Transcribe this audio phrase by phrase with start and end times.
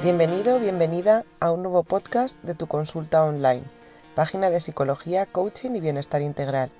[0.00, 3.64] Bienvenido, bienvenida a un nuevo podcast de tu consulta online,
[4.14, 6.70] página de psicología, coaching y bienestar integral.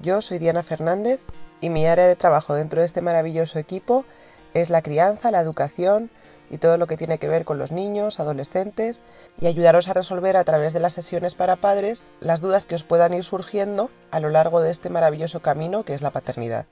[0.00, 1.20] Yo soy Diana Fernández
[1.60, 4.04] y mi área de trabajo dentro de este maravilloso equipo
[4.52, 6.10] es la crianza, la educación
[6.50, 9.00] y todo lo que tiene que ver con los niños, adolescentes
[9.40, 12.82] y ayudaros a resolver a través de las sesiones para padres las dudas que os
[12.82, 16.66] puedan ir surgiendo a lo largo de este maravilloso camino que es la paternidad.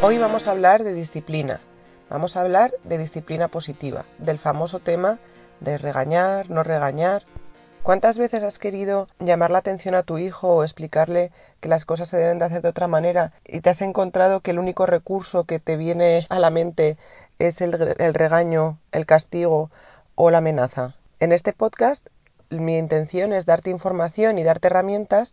[0.00, 1.60] Hoy vamos a hablar de disciplina,
[2.12, 5.18] Vamos a hablar de disciplina positiva, del famoso tema
[5.60, 7.22] de regañar, no regañar.
[7.82, 11.30] ¿Cuántas veces has querido llamar la atención a tu hijo o explicarle
[11.62, 14.50] que las cosas se deben de hacer de otra manera y te has encontrado que
[14.50, 16.98] el único recurso que te viene a la mente
[17.38, 19.70] es el, regaño, el castigo
[20.14, 20.96] o la amenaza?
[21.18, 22.06] En este podcast
[22.50, 25.32] mi intención es darte información y darte herramientas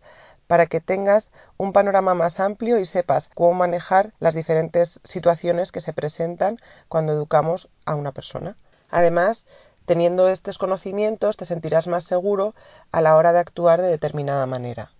[0.50, 5.78] para que tengas un panorama más amplio y sepas cómo manejar las diferentes situaciones que
[5.78, 8.56] se presentan cuando educamos a una persona.
[8.90, 9.46] Además,
[9.86, 12.56] teniendo estos conocimientos te sentirás más seguro
[12.90, 14.90] a la hora de actuar de determinada manera.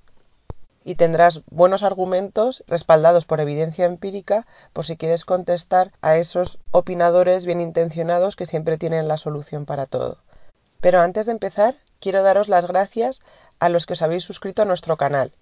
[0.85, 7.45] Y tendrás buenos argumentos respaldados por evidencia empírica por si quieres contestar a esos opinadores
[7.45, 10.19] bien intencionados que siempre tienen la solución para todo.
[10.81, 13.19] Pero antes de empezar, quiero daros las gracias
[13.59, 15.33] a los que os habéis suscrito a nuestro canal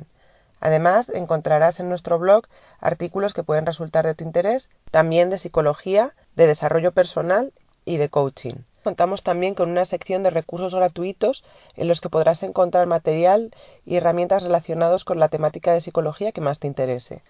[0.60, 2.48] Además, encontrarás en nuestro blog
[2.80, 7.54] artículos que pueden resultar de tu interés, también de psicología, de desarrollo personal
[7.86, 8.56] y de coaching.
[8.84, 11.44] Contamos también con una sección de recursos gratuitos
[11.76, 13.54] en los que podrás encontrar material
[13.86, 17.22] y herramientas relacionados con la temática de psicología que más te interese.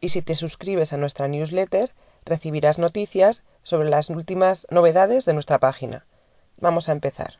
[0.00, 1.92] Y si te suscribes a nuestra newsletter,
[2.24, 6.04] recibirás noticias sobre las últimas novedades de nuestra página.
[6.58, 7.38] Vamos a empezar.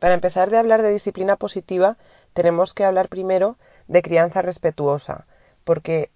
[0.00, 1.96] Para empezar de hablar de disciplina positiva,
[2.32, 3.56] tenemos que hablar primero
[3.88, 5.26] de crianza respetuosa,
[5.64, 6.10] porque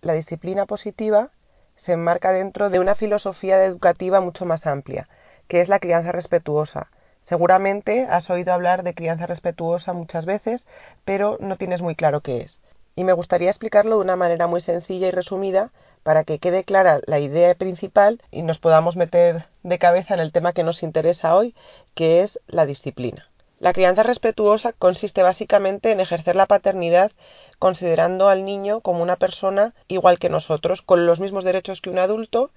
[0.00, 1.30] la disciplina positiva
[1.76, 5.08] se enmarca dentro de una filosofía educativa mucho más amplia,
[5.48, 6.90] que es la crianza respetuosa.
[7.22, 10.66] Seguramente has oído hablar de crianza respetuosa muchas veces,
[11.04, 12.58] pero no tienes muy claro qué es.
[12.94, 15.70] Y me gustaría explicarlo de una manera muy sencilla y resumida
[16.02, 20.32] para que quede clara la idea principal y nos podamos meter de cabeza en el
[20.32, 21.54] tema que nos interesa hoy,
[21.94, 23.31] que es la disciplina.
[23.62, 27.12] La crianza respetuosa consiste básicamente en ejercer la paternidad
[27.60, 32.00] considerando al niño como una persona igual que nosotros, con los mismos derechos que un
[32.00, 32.50] adulto,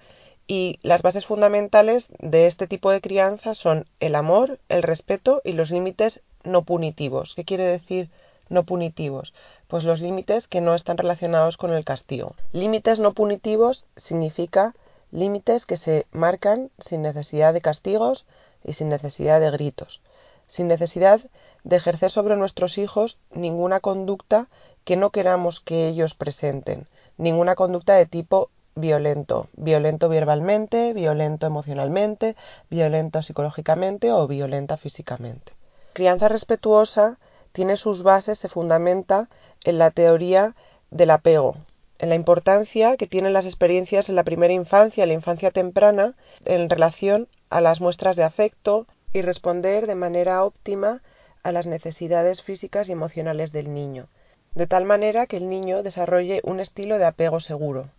[0.47, 5.51] y las bases fundamentales de este tipo de crianza son el amor, el respeto y
[5.51, 7.35] los límites no punitivos.
[7.35, 8.09] ¿Qué quiere decir
[8.49, 9.31] no punitivos?
[9.67, 12.33] Pues los límites que no están relacionados con el castigo.
[12.51, 14.73] Límites no punitivos significa
[15.11, 18.25] límites que se marcan sin necesidad de castigos
[18.63, 20.01] y sin necesidad de gritos
[20.47, 21.21] sin necesidad
[21.63, 24.47] de ejercer sobre nuestros hijos ninguna conducta
[24.83, 32.35] que no queramos que ellos presenten, ninguna conducta de tipo violento, violento verbalmente, violento emocionalmente,
[32.69, 35.53] violento psicológicamente o violenta físicamente.
[35.93, 37.17] Crianza respetuosa
[37.53, 39.29] tiene sus bases, se fundamenta
[39.63, 40.55] en la teoría
[40.91, 41.55] del apego,
[41.99, 46.69] en la importancia que tienen las experiencias en la primera infancia, la infancia temprana, en
[46.69, 51.01] relación a las muestras de afecto, y responder de manera óptima
[51.41, 54.09] a las necesidades físicas y emocionales del niño,
[54.55, 57.91] de tal manera que el niño desarrolle un estilo de apego seguro.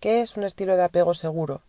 [0.00, 1.60] ¿Qué es un estilo de apego seguro?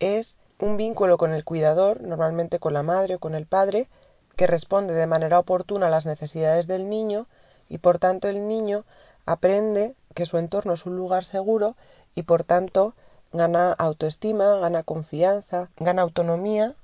[0.00, 3.88] Es un vínculo con el cuidador, normalmente con la madre o con el padre,
[4.34, 7.26] que responde de manera oportuna a las necesidades del niño
[7.68, 8.86] y por tanto el niño
[9.26, 11.76] aprende que su entorno es un lugar seguro
[12.14, 12.94] y por tanto
[13.30, 16.76] gana autoestima, gana confianza, gana autonomía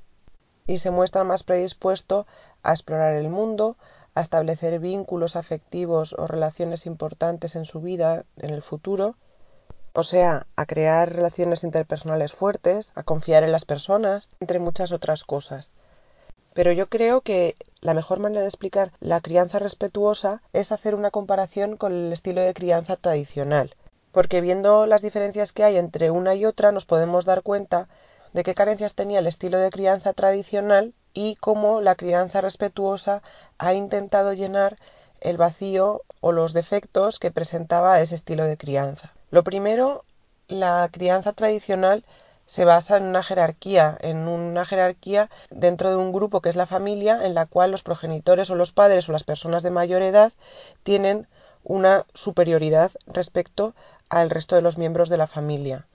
[0.69, 2.27] y se muestra más predispuesto
[2.63, 3.77] a explorar el mundo,
[4.15, 9.17] a establecer vínculos afectivos o relaciones importantes en su vida en el futuro,
[9.95, 15.25] o sea, a crear relaciones interpersonales fuertes, a confiar en las personas, entre muchas otras
[15.25, 15.73] cosas.
[16.53, 21.11] Pero yo creo que la mejor manera de explicar la crianza respetuosa es hacer una
[21.11, 23.75] comparación con el estilo de crianza tradicional,
[24.13, 27.89] porque viendo las diferencias que hay entre una y otra nos podemos dar cuenta
[28.33, 33.23] de qué carencias tenía el estilo de crianza tradicional y cómo la crianza respetuosa
[33.59, 34.79] ha intentado llenar
[35.21, 39.13] el vacío o los defectos que presentaba ese estilo de crianza.
[39.31, 40.05] Lo primero,
[40.47, 42.05] la crianza tradicional
[42.47, 46.67] se basa en una jerarquía, en una jerarquía dentro de un grupo que es la
[46.67, 50.33] familia, en la cual los progenitores o los padres o las personas de mayor edad
[50.83, 51.27] tienen
[51.63, 53.75] una superioridad respecto
[54.09, 55.88] al resto de los miembros de la familia.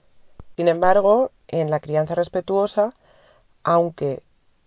[0.56, 2.94] Sin embargo, en la crianza respetuosa,
[3.62, 4.22] aunque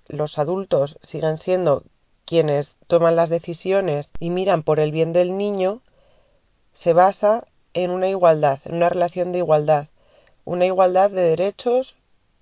[0.08, 1.84] los adultos siguen siendo
[2.26, 5.82] quienes toman las decisiones y miran por el bien del niño,
[6.74, 9.88] se basa en una igualdad, en una relación de igualdad,
[10.46, 11.96] una igualdad de derechos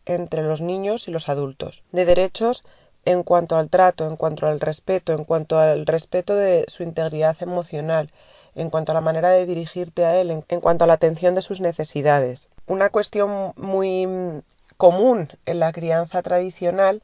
[0.05, 2.63] entre los niños y los adultos, de derechos
[3.05, 7.37] en cuanto al trato, en cuanto al respeto, en cuanto al respeto de su integridad
[7.41, 8.11] emocional,
[8.55, 11.41] en cuanto a la manera de dirigirte a él, en, cuanto a la atención de
[11.41, 12.49] sus necesidades.
[12.67, 14.43] Una cuestión muy
[14.77, 17.03] común en la crianza tradicional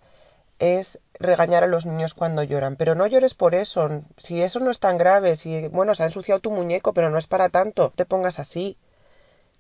[0.60, 4.72] es regañar a los niños cuando lloran, pero no llores por eso, si eso no
[4.72, 7.92] es tan grave, si bueno, se ha ensuciado tu muñeco, pero no es para tanto,
[7.96, 8.78] te pongas así.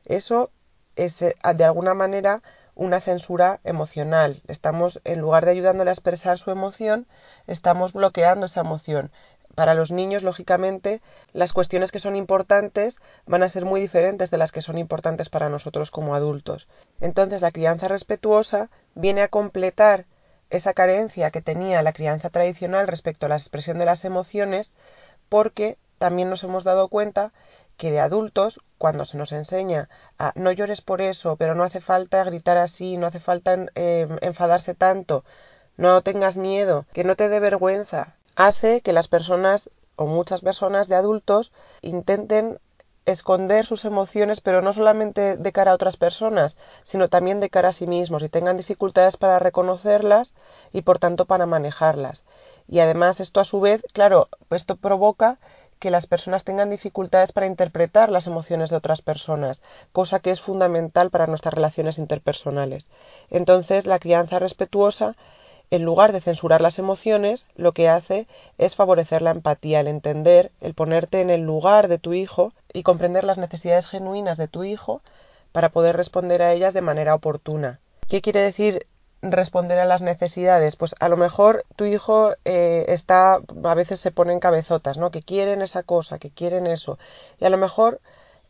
[0.06, 0.51] Eso
[0.95, 2.42] es eh, de alguna manera
[2.75, 4.42] una censura emocional.
[4.48, 7.07] Estamos, en lugar de ayudándole a expresar su emoción,
[7.48, 9.12] estamos bloqueando esa emoción.
[9.56, 11.01] Para los niños, lógicamente,
[11.33, 12.95] las cuestiones que son importantes
[13.25, 16.68] van a ser muy diferentes de las que son importantes para nosotros como adultos.
[17.00, 20.06] Entonces, la crianza respetuosa viene a completar
[20.50, 24.71] esa carencia que tenía la crianza tradicional respecto a la expresión de las emociones
[25.30, 27.31] porque también nos hemos dado cuenta
[27.77, 29.88] que de adultos, cuando se nos enseña
[30.19, 34.07] a no llores por eso, pero no hace falta gritar así, no hace falta eh,
[34.21, 35.24] enfadarse tanto,
[35.77, 40.87] no tengas miedo, que no te dé vergüenza, hace que las personas o muchas personas
[40.87, 41.51] de adultos
[41.81, 42.59] intenten
[43.05, 47.69] esconder sus emociones, pero no solamente de cara a otras personas, sino también de cara
[47.69, 50.33] a sí mismos y tengan dificultades para reconocerlas
[50.71, 52.23] y por tanto para manejarlas.
[52.67, 55.39] Y además esto a su vez, claro, esto provoca
[55.79, 60.39] que las personas tengan dificultades para interpretar las emociones de otras personas, cosa que es
[60.39, 62.87] fundamental para nuestras relaciones interpersonales.
[63.31, 65.15] Entonces, la crianza respetuosa,
[65.71, 68.27] en lugar de censurar las emociones, lo que hace
[68.57, 72.83] es favorecer la empatía, el entender, el ponerte en el lugar de tu hijo y
[72.83, 75.01] comprender las necesidades genuinas de tu hijo
[75.51, 77.79] para poder responder a ellas de manera oportuna.
[78.07, 78.85] ¿Qué quiere decir
[79.21, 84.12] responder a las necesidades, pues a lo mejor tu hijo eh, está, a veces se
[84.12, 85.12] ponen cabezotas, ¿no?
[85.12, 86.97] Que quieren esa cosa, que quieren eso.
[87.39, 88.01] Y a lo mejor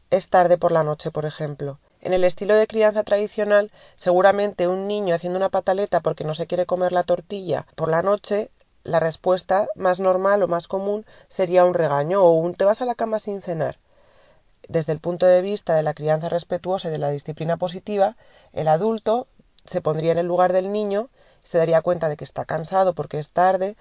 [0.10, 1.78] es tarde por la noche, por ejemplo.
[2.02, 6.48] En el estilo de crianza tradicional, seguramente un niño haciendo una pataleta porque no se
[6.48, 8.50] quiere comer la tortilla por la noche,
[8.84, 12.86] la respuesta más normal o más común sería un regaño o un te vas a
[12.86, 13.78] la cama sin cenar.
[14.68, 18.16] Desde el punto de vista de la crianza respetuosa y de la disciplina positiva,
[18.54, 19.28] el adulto
[19.66, 21.10] se pondría en el lugar del niño,
[21.44, 23.76] se daría cuenta de que está cansado porque es tarde,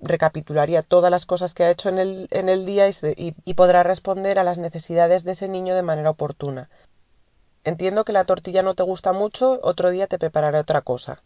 [0.00, 4.58] recapitularía todas las cosas que ha hecho en el, día y podrá responder a las
[4.58, 6.68] necesidades de ese niño de manera oportuna.
[7.64, 11.22] Entiendo que la tortilla no te gusta mucho, otro día te prepararé otra cosa.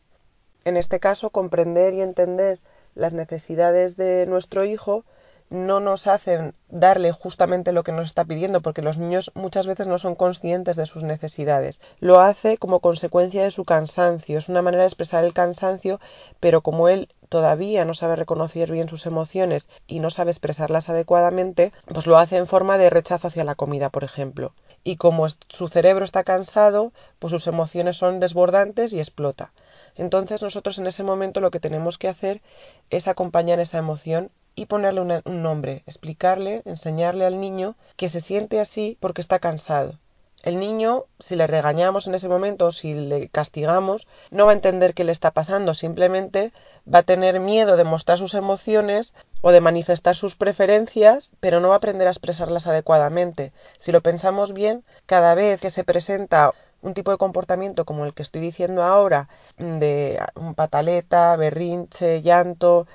[0.65, 2.61] En este caso, comprender y entender
[2.95, 5.05] las necesidades de nuestro hijo
[5.51, 9.87] no nos hacen darle justamente lo que nos está pidiendo, porque los niños muchas veces
[9.87, 11.81] no son conscientes de sus necesidades.
[12.01, 16.01] Lo hace como consecuencia de su cansancio, es una manera de expresar el cansancio,
[16.39, 21.73] pero como él todavía no sabe reconocer bien sus emociones y no sabe expresarlas adecuadamente,
[21.93, 24.53] pues lo hace en forma de rechazo hacia la comida, por ejemplo.
[24.89, 29.53] Y como su cerebro está cansado, pues sus emociones son desbordantes y explota.
[29.97, 32.41] Entonces nosotros en ese momento lo que tenemos que hacer
[32.89, 38.61] es acompañar esa emoción y ponerle un nombre, explicarle, enseñarle al niño que se siente
[38.61, 39.99] así porque está cansado.
[40.45, 44.95] El niño, si le regañamos en ese momento si le castigamos, no va a entender
[44.95, 46.53] qué le está pasando, simplemente
[46.93, 51.69] va a tener miedo de mostrar sus emociones o de manifestar sus preferencias, pero no
[51.69, 53.53] va a aprender a expresarlas adecuadamente.
[53.81, 56.53] Si lo pensamos bien, cada vez que se presenta
[56.83, 60.21] un tipo de comportamiento como el que estoy diciendo ahora, de
[60.55, 62.87] pataleta, berrinche, llanto,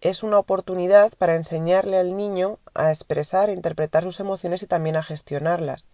[0.00, 4.96] es una oportunidad para enseñarle al niño a expresar e interpretar sus emociones y también
[4.96, 5.84] a gestionarlas.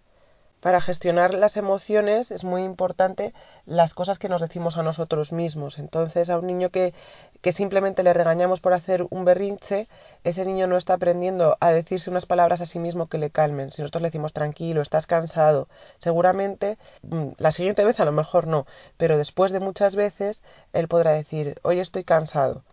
[0.61, 3.33] Para gestionar las emociones es muy importante
[3.67, 5.79] las cosas que nos decimos a nosotros mismos.
[5.79, 6.95] Entonces, a un niño que,
[7.41, 9.89] que simplemente le regañamos por hacer un berrinche,
[10.25, 13.71] ese niño no está aprendiendo a decirse unas palabras a sí mismo que le calmen.
[13.71, 18.47] Si nosotros le decimos tranquilo, estás cansado, seguramente mm, la siguiente vez a lo mejor
[18.47, 22.65] no, pero después de muchas veces él podrá decir, hoy estoy cansado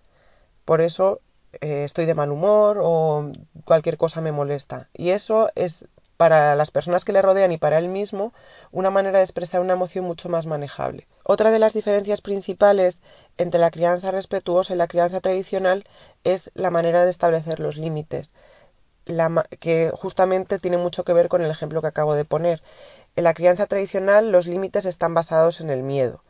[0.66, 1.22] por eso
[1.62, 3.32] eh, estoy de mal humor o
[3.66, 4.90] cualquier cosa me molesta.
[4.94, 5.86] Y eso es
[6.24, 8.32] para las personas que le rodean y para él mismo
[8.72, 11.06] una manera de expresar una emoción mucho más manejable.
[11.26, 12.98] Otra de las diferencias principales
[13.38, 15.84] entre la crianza respetuosa y la crianza tradicional
[16.24, 18.32] es la manera de establecer los límites,
[19.60, 22.62] que justamente tiene mucho que ver con el ejemplo que acabo de poner.
[23.18, 26.24] En la crianza tradicional los límites están basados en el miedo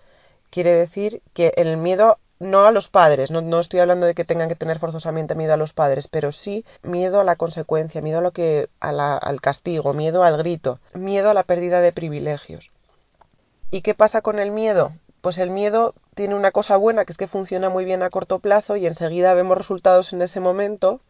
[0.50, 4.50] quiere decir que el miedo no a los padres, no, estoy hablando de que tengan
[4.50, 8.22] que tener forzosamente miedo a los padres, pero sí miedo a la consecuencia, miedo a
[8.22, 12.72] lo que al castigo, miedo al grito, miedo a la pérdida de privilegios.
[13.72, 14.92] ¿Y qué pasa con el miedo?
[15.22, 18.40] Pues el miedo tiene una cosa buena, que es que funciona muy bien a corto
[18.40, 21.02] plazo y enseguida vemos resultados en ese momento,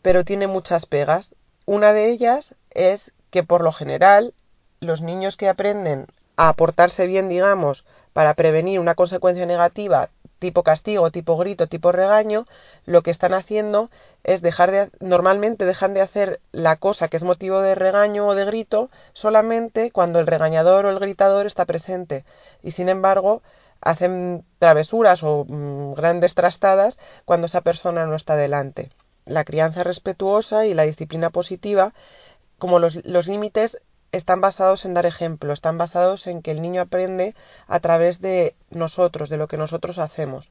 [0.00, 1.34] pero tiene muchas pegas.
[1.66, 4.32] Una de ellas es que por lo general
[4.80, 6.06] los niños que aprenden
[6.36, 12.46] a portarse bien, digamos, para prevenir una consecuencia negativa tipo castigo, tipo grito, tipo regaño,
[12.86, 13.90] lo que están haciendo
[14.24, 18.34] es dejar de normalmente dejan de hacer la cosa que es motivo de regaño o
[18.34, 22.24] de grito solamente cuando el regañador o el gritador está presente
[22.62, 23.42] y sin embargo
[23.80, 28.90] hacen travesuras o mm, grandes trastadas cuando esa persona no está delante.
[29.24, 31.92] La crianza respetuosa y la disciplina positiva
[32.58, 33.78] como los, los límites
[34.12, 37.34] están basados en dar ejemplo, están basados en que el niño aprende
[37.66, 40.48] a través de nosotros, de lo que nosotros hacemos.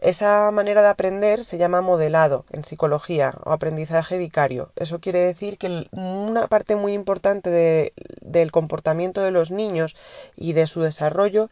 [0.00, 4.72] Esa manera de aprender se llama modelado en psicología o aprendizaje vicario.
[4.76, 7.92] Eso quiere decir que una parte muy importante
[8.22, 9.94] del comportamiento de los niños
[10.36, 11.50] y de su desarrollo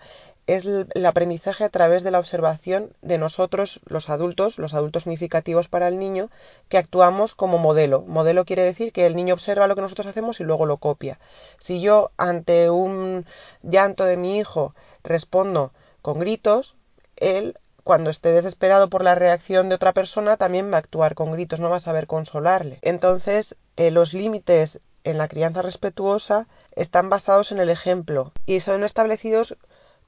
[0.48, 5.68] es el aprendizaje a través de la observación de nosotros, los adultos, los adultos significativos
[5.68, 6.30] para el niño,
[6.70, 8.00] que actuamos como modelo.
[8.00, 11.18] Modelo quiere decir que el niño observa lo que nosotros hacemos y luego lo copia.
[11.60, 13.26] Si yo ante un
[13.62, 14.74] llanto de mi hijo
[15.04, 16.76] respondo con gritos,
[17.16, 21.30] él cuando esté desesperado por la reacción de otra persona, también va a actuar con
[21.32, 22.78] gritos, no va a saber consolarle.
[22.80, 28.84] Entonces, eh, los límites en la crianza respetuosa están basados en el ejemplo y son
[28.84, 29.56] establecidos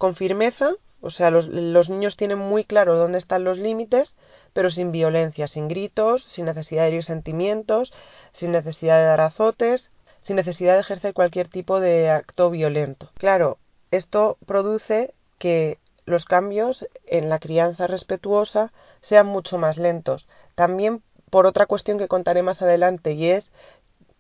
[0.01, 4.17] con firmeza, o sea, los, niños tienen muy claro dónde están los límites,
[4.55, 7.93] pero sin violencia, sin gritos, sin necesidad de herir sentimientos,
[8.33, 9.91] sin necesidad de dar azotes,
[10.23, 13.11] sin necesidad de ejercer cualquier tipo de acto violento.
[13.19, 13.59] Claro,
[13.91, 15.77] esto produce que
[16.07, 20.29] los cambios en la crianza respetuosa sean mucho más lentos.
[20.55, 23.53] También por otra cuestión que contaré más adelante y es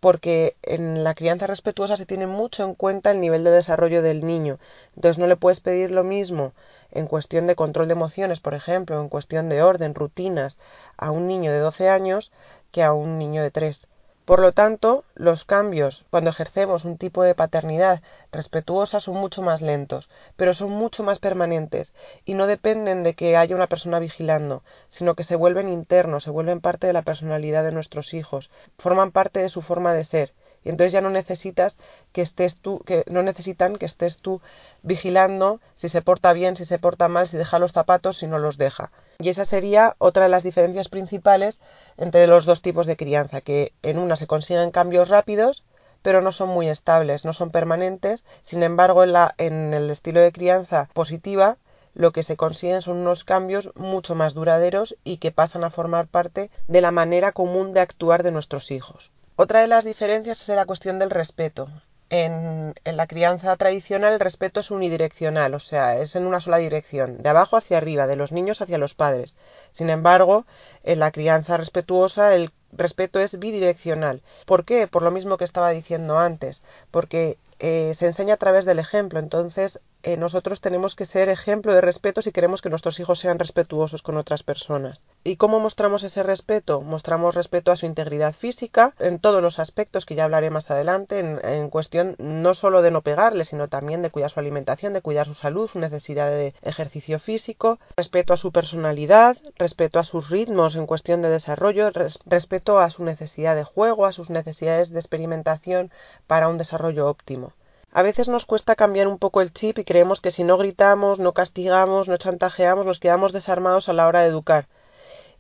[0.01, 4.25] porque en la crianza respetuosa se tiene mucho en cuenta el nivel de desarrollo del
[4.25, 4.59] niño.
[4.97, 6.53] Entonces no le puedes pedir lo mismo
[6.91, 10.59] en cuestión de control de emociones, por ejemplo, en cuestión de orden, rutinas,
[10.97, 12.33] a un niño de 12 años
[12.73, 13.87] que a un niño de 3.
[14.31, 19.61] Por lo tanto, los cambios cuando ejercemos un tipo de paternidad respetuosa son mucho más
[19.61, 21.93] lentos, pero son mucho más permanentes
[22.25, 26.31] y no dependen de que haya una persona vigilando, sino que se vuelven internos, se
[26.31, 30.33] vuelven parte de la personalidad de nuestros hijos, forman parte de su forma de ser
[30.65, 31.77] y entonces ya no necesitas
[32.13, 34.41] que estés tú, que no necesitan que estés tú
[34.83, 38.39] vigilando si se porta bien, si se porta mal, si deja los zapatos, si no
[38.39, 38.91] los deja.
[39.19, 41.59] Y esa sería otra de las diferencias principales
[41.97, 45.65] entre los dos tipos de crianza, que en una se consiguen cambios rápidos,
[46.03, 48.25] pero no son muy estables, no son permanentes.
[48.45, 51.59] Sin embargo, en, la, en el estilo de crianza positiva,
[51.95, 56.07] lo que se consiguen son unos cambios mucho más duraderos y que pasan a formar
[56.07, 59.11] parte de la manera común de actuar de nuestros hijos.
[59.43, 61.67] Otra de las diferencias es la cuestión del respeto.
[62.11, 67.23] En, la crianza tradicional el respeto es unidireccional, o sea, es en una sola dirección,
[67.23, 69.37] de abajo hacia arriba, de los niños hacia los padres.
[69.73, 70.45] Sin embargo,
[70.83, 74.21] en la crianza respetuosa el respeto es bidireccional.
[74.45, 74.87] ¿Por qué?
[74.87, 79.21] Por lo mismo que estaba diciendo antes, porque eh, se enseña a través del ejemplo.
[79.21, 83.39] Entonces, eh, nosotros tenemos que ser ejemplo de respeto si queremos que nuestros hijos sean
[83.39, 85.03] respetuosos con otras personas.
[85.25, 86.81] ¿Y cómo mostramos ese respeto?
[86.81, 91.19] Mostramos respeto a su integridad física en todos los aspectos que ya hablaré más adelante,
[91.19, 95.27] en, cuestión no solo de no pegarle, sino también de cuidar su alimentación, de cuidar
[95.27, 100.77] su salud, su necesidad de ejercicio físico, respeto a su personalidad, respeto a sus ritmos
[100.77, 101.91] en cuestión de desarrollo,
[102.25, 105.91] respeto a su necesidad de juego, a sus necesidades de experimentación
[106.27, 107.53] para un desarrollo óptimo.
[107.93, 111.19] A veces nos cuesta cambiar un poco el chip y creemos que si no gritamos,
[111.19, 114.69] no castigamos, no chantajeamos, nos quedamos desarmados a la hora de educar.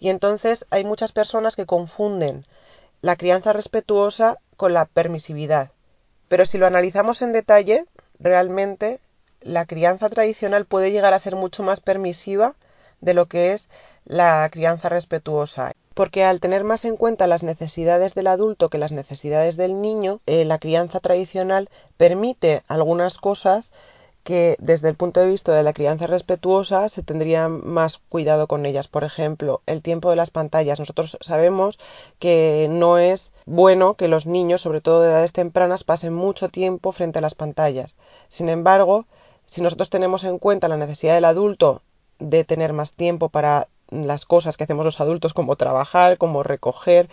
[0.00, 2.45] Y entonces hay muchas personas que confunden
[3.02, 5.71] la crianza respetuosa con la permisividad.
[6.28, 7.87] Pero si lo analizamos en detalle,
[8.19, 8.99] realmente
[9.40, 12.57] la crianza tradicional puede llegar a ser mucho más permisiva
[13.00, 13.69] de lo que es
[14.04, 18.90] la crianza respetuosa porque al tener más en cuenta las necesidades del adulto que las
[18.90, 23.71] necesidades del niño, eh, la crianza tradicional permite algunas cosas
[24.25, 28.64] que desde el punto de vista de la crianza respetuosa se tendría más cuidado con
[28.64, 28.88] ellas.
[28.88, 30.80] Por ejemplo, el tiempo de las pantallas.
[30.80, 31.78] Nosotros sabemos
[32.19, 36.92] que no es bueno que los niños, sobre todo de edades tempranas, pasen mucho tiempo
[36.92, 37.95] frente a las pantallas.
[38.30, 39.04] Sin embargo,
[39.49, 41.83] si nosotros tenemos en cuenta la necesidad del adulto
[42.21, 47.09] de tener más tiempo para las cosas que hacemos los adultos como trabajar, como recoger,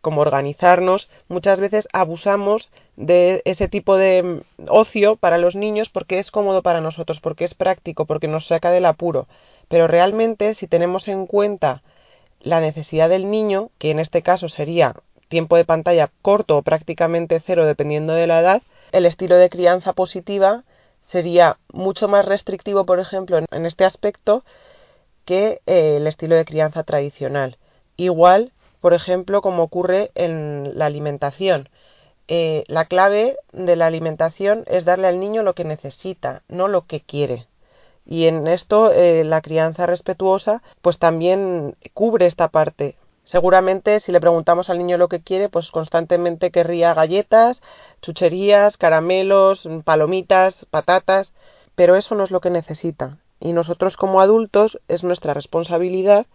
[0.00, 6.18] como organizarnos, muchas veces abusamos de ese tipo de mm, ocio para los niños porque
[6.18, 9.26] es cómodo para nosotros, porque es práctico, porque nos saca del apuro.
[9.68, 11.82] Pero realmente, si tenemos en cuenta
[12.40, 14.94] la necesidad del niño, que en este caso sería
[15.28, 18.62] tiempo de pantalla corto o prácticamente cero dependiendo de la edad,
[18.92, 20.62] el estilo de crianza positiva
[21.06, 24.44] sería mucho más restrictivo, por ejemplo, en este aspecto
[25.28, 27.58] que eh, el estilo de crianza tradicional.
[27.98, 31.68] Igual, por ejemplo, como ocurre en la alimentación.
[32.28, 36.86] Eh, la clave de la alimentación es darle al niño lo que necesita, no lo
[36.86, 37.46] que quiere.
[38.06, 42.96] Y en esto eh, la crianza respetuosa pues también cubre esta parte.
[43.24, 47.60] Seguramente si le preguntamos al niño lo que quiere, pues constantemente querría galletas,
[48.00, 51.34] chucherías, caramelos, palomitas, patatas,
[51.74, 53.18] pero eso no es lo que necesita.
[53.40, 56.26] Y nosotros como adultos es nuestra responsabilidad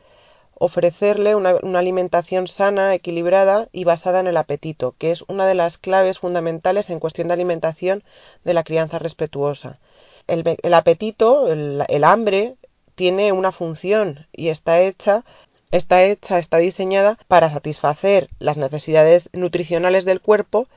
[0.55, 5.77] ofrecerle una, alimentación sana, equilibrada y basada en el apetito, que es una de las
[5.77, 8.03] claves fundamentales en cuestión de alimentación
[8.43, 9.79] de la crianza respetuosa.
[10.27, 12.55] El, apetito, el, hambre,
[12.95, 15.23] tiene una función y está hecha
[15.71, 20.67] está hecha, está diseñada para satisfacer las necesidades nutricionales del cuerpo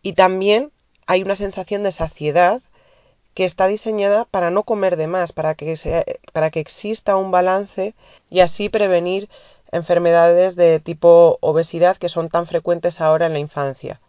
[0.00, 0.70] y también
[1.08, 2.62] hay una sensación de saciedad
[3.34, 5.76] que está diseñada para no comer de más, para que,
[6.32, 7.94] para que exista un balance
[8.30, 9.28] y así prevenir
[9.72, 14.00] enfermedades de tipo obesidad que son tan frecuentes ahora en la infancia.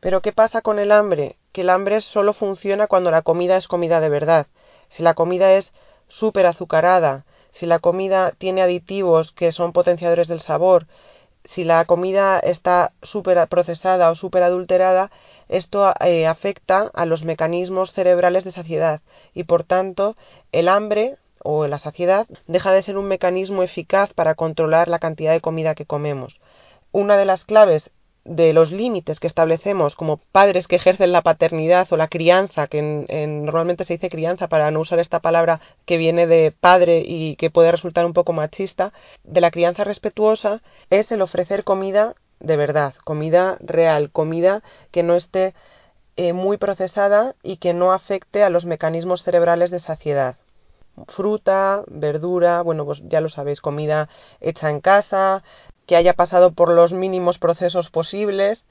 [0.00, 1.36] Pero ¿qué pasa con el hambre?
[1.52, 4.46] Que el hambre solo funciona cuando la comida es comida de verdad.
[4.88, 5.72] Si la comida es
[6.06, 10.86] súper azucarada, si la comida tiene aditivos que son potenciadores del sabor,
[11.46, 15.10] si la comida está súper procesada o súper adulterada,
[15.48, 19.00] esto eh, afecta a los mecanismos cerebrales de saciedad
[19.34, 20.16] y por tanto
[20.52, 25.32] el hambre o la saciedad deja de ser un mecanismo eficaz para controlar la cantidad
[25.32, 26.40] de comida que comemos.
[26.92, 27.90] Una de las claves
[28.26, 32.82] de los límites que establecemos como padres que ejercen la paternidad o la crianza, que
[32.82, 37.50] normalmente se dice crianza para no usar esta palabra que viene de padre y que
[37.50, 38.92] puede resultar un poco machista,
[39.24, 45.14] de la crianza respetuosa es el ofrecer comida de verdad, comida real, comida que no
[45.14, 45.54] esté
[46.16, 50.36] eh, muy procesada y que no afecte a los mecanismos cerebrales de saciedad
[51.08, 54.08] fruta, verdura, bueno, pues ya lo sabéis, comida
[54.40, 55.42] hecha en casa,
[55.86, 58.64] que haya pasado por los mínimos procesos posibles.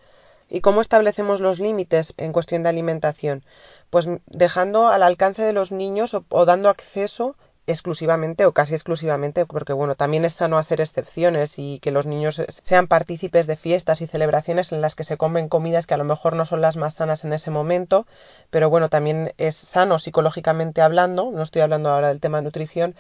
[0.49, 3.43] ¿Y cómo establecemos los límites en cuestión de alimentación?
[3.89, 7.35] Pues dejando al alcance de los niños o, dando acceso
[7.67, 12.41] exclusivamente o casi exclusivamente, porque bueno, también es sano hacer excepciones y que los niños
[12.63, 16.03] sean partícipes de fiestas y celebraciones en las que se comen comidas que a lo
[16.03, 18.05] mejor no son las más sanas en ese momento,
[18.49, 22.95] pero bueno, también es sano psicológicamente hablando, no estoy hablando ahora del tema de nutrición,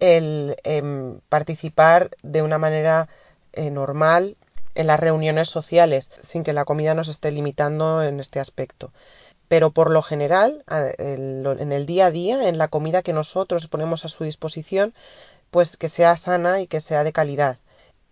[0.00, 3.08] el em, participar de una manera
[3.52, 4.36] eh, normal
[4.74, 8.92] en las reuniones sociales, sin que la comida nos esté limitando en este aspecto.
[9.48, 14.04] Pero por lo general, en el día a día, en la comida que nosotros ponemos
[14.04, 14.94] a su disposición,
[15.50, 17.58] pues que sea sana y que sea de calidad.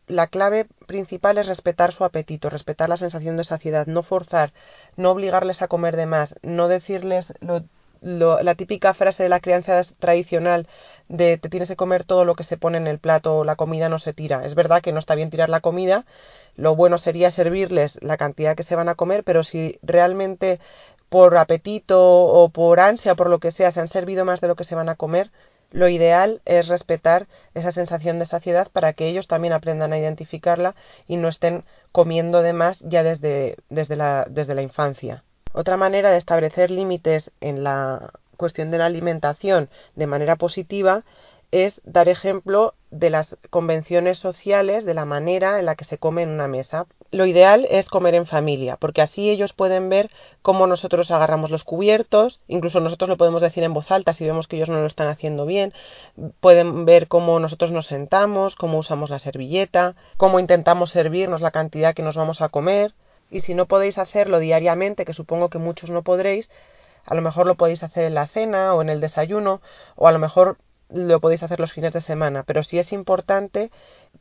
[0.06, 4.52] La clave principal es respetar su apetito, respetar la sensación de saciedad, no forzar,
[4.96, 7.64] no obligarles a comer de más, no decirles lo
[8.00, 10.68] la típica frase de la crianza tradicional
[11.08, 13.88] de te tienes que comer todo lo que se pone en el plato, la comida
[13.88, 14.44] no se tira.
[14.44, 16.04] Es verdad que no está bien tirar la comida,
[16.54, 20.60] lo bueno sería servirles la cantidad que se van a comer, pero si realmente
[21.16, 24.48] por apetito o por ansia o por lo que sea se han servido más de
[24.48, 25.30] lo que se van a comer,
[25.70, 30.74] lo ideal es respetar esa sensación de saciedad para que ellos también aprendan a identificarla
[31.08, 35.24] y no estén comiendo de más ya desde, desde, la, desde la infancia.
[35.54, 41.02] Otra manera de establecer límites en la cuestión de la alimentación de manera positiva
[41.52, 46.22] es dar ejemplo de las convenciones sociales, de la manera en la que se come
[46.22, 46.86] en una mesa.
[47.10, 50.10] Lo ideal es comer en familia, porque así ellos pueden ver
[50.42, 54.48] cómo nosotros agarramos los cubiertos, incluso nosotros lo podemos decir en voz alta si vemos
[54.48, 55.72] que ellos no lo están haciendo bien,
[56.40, 61.94] pueden ver cómo nosotros nos sentamos, cómo usamos la servilleta, cómo intentamos servirnos la cantidad
[61.94, 62.92] que nos vamos a comer.
[63.30, 66.48] Y si no podéis hacerlo diariamente, que supongo que muchos no podréis,
[67.04, 69.60] a lo mejor lo podéis hacer en la cena o en el desayuno,
[69.96, 73.70] o a lo mejor lo podéis hacer los fines de semana, pero sí es importante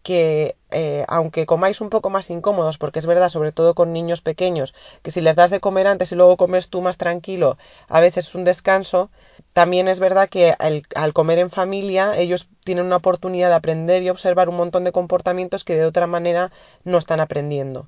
[0.03, 4.21] que, eh, aunque comáis un poco más incómodos, porque es verdad, sobre todo con niños
[4.21, 4.73] pequeños,
[5.03, 8.27] que si les das de comer antes y luego comes tú más tranquilo, a veces
[8.27, 9.09] es un descanso,
[9.53, 14.09] también es verdad que al comer en familia ellos tienen una oportunidad de aprender y
[14.09, 16.51] observar un montón de comportamientos que de otra manera
[16.83, 17.87] no están aprendiendo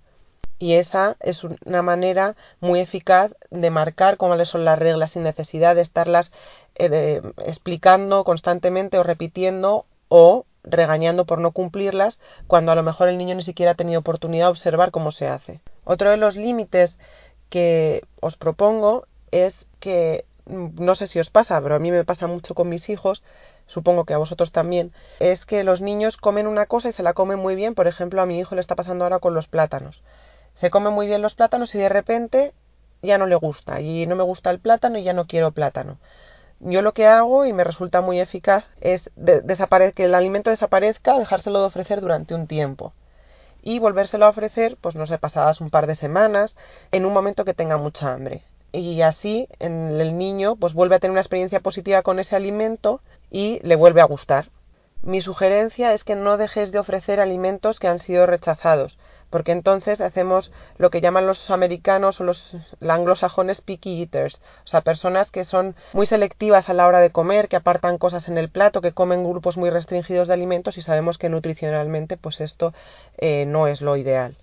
[0.59, 5.75] y esa es una manera muy eficaz de marcar cuáles son las reglas sin necesidad
[5.75, 6.31] de estarlas
[6.75, 13.17] eh, explicando constantemente o repitiendo o regañando por no cumplirlas cuando a lo mejor el
[13.17, 15.61] niño ni siquiera ha tenido oportunidad de observar cómo se hace.
[15.85, 16.97] Otro de los límites
[17.49, 22.03] que os propongo es que mm, no sé si os pasa, pero a mí me
[22.03, 23.23] pasa mucho con mis hijos,
[23.67, 27.13] supongo que a vosotros también, es que los niños comen una cosa y se la
[27.13, 27.75] comen muy bien.
[27.75, 30.01] Por ejemplo, a mi hijo le está pasando ahora con los plátanos.
[30.59, 32.53] Se come muy bien los plátanos y de repente
[33.01, 35.97] ya no le gusta y no me gusta el plátano y ya no quiero plátano.
[36.59, 39.11] Yo lo que hago y me resulta muy eficaz es
[39.95, 42.93] que el alimento desaparezca, dejárselo de ofrecer durante un tiempo
[43.61, 46.55] y volvérselo a ofrecer, pues no sé, pasadas un par de semanas,
[46.91, 48.43] en un momento que tenga mucha hambre.
[48.71, 53.59] Y así el niño pues vuelve a tener una experiencia positiva con ese alimento y
[53.61, 54.49] le vuelve a gustar.
[55.03, 58.97] Mi sugerencia es que no dejes de ofrecer alimentos que han sido rechazados,
[59.29, 62.55] porque entonces hacemos lo que llaman los americanos o los
[62.87, 67.47] anglosajones picky eaters, o sea, personas que son muy selectivas a la hora de comer,
[67.47, 71.17] que apartan cosas en el plato, que comen grupos muy restringidos de alimentos y sabemos
[71.17, 72.73] que nutricionalmente pues esto
[73.17, 74.35] eh, no es lo ideal.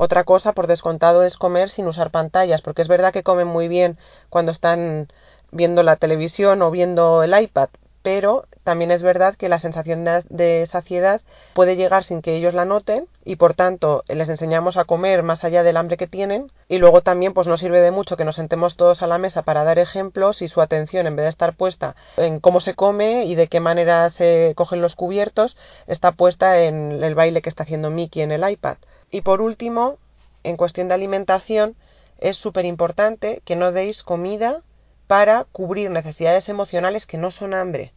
[0.00, 3.66] Otra cosa, por descontado, es comer sin usar pantallas, porque es verdad que comen muy
[3.66, 3.98] bien
[4.30, 5.08] cuando están
[5.50, 7.68] viendo la televisión o viendo el iPad,
[8.02, 11.22] pero también es verdad que la sensación de, saciedad
[11.54, 15.42] puede llegar sin que ellos la noten y por tanto les enseñamos a comer más
[15.42, 18.36] allá del hambre que tienen y luego también pues no sirve de mucho que nos
[18.36, 21.56] sentemos todos a la mesa para dar ejemplos y su atención en vez de estar
[21.56, 26.60] puesta en cómo se come y de qué manera se cogen los cubiertos está puesta
[26.60, 28.76] en el baile que está haciendo Mickey en el iPad.
[29.10, 29.96] Y por último,
[30.44, 31.74] en cuestión de alimentación,
[32.18, 34.60] es súper importante que no deis comida
[35.06, 37.94] para cubrir necesidades emocionales que no son hambre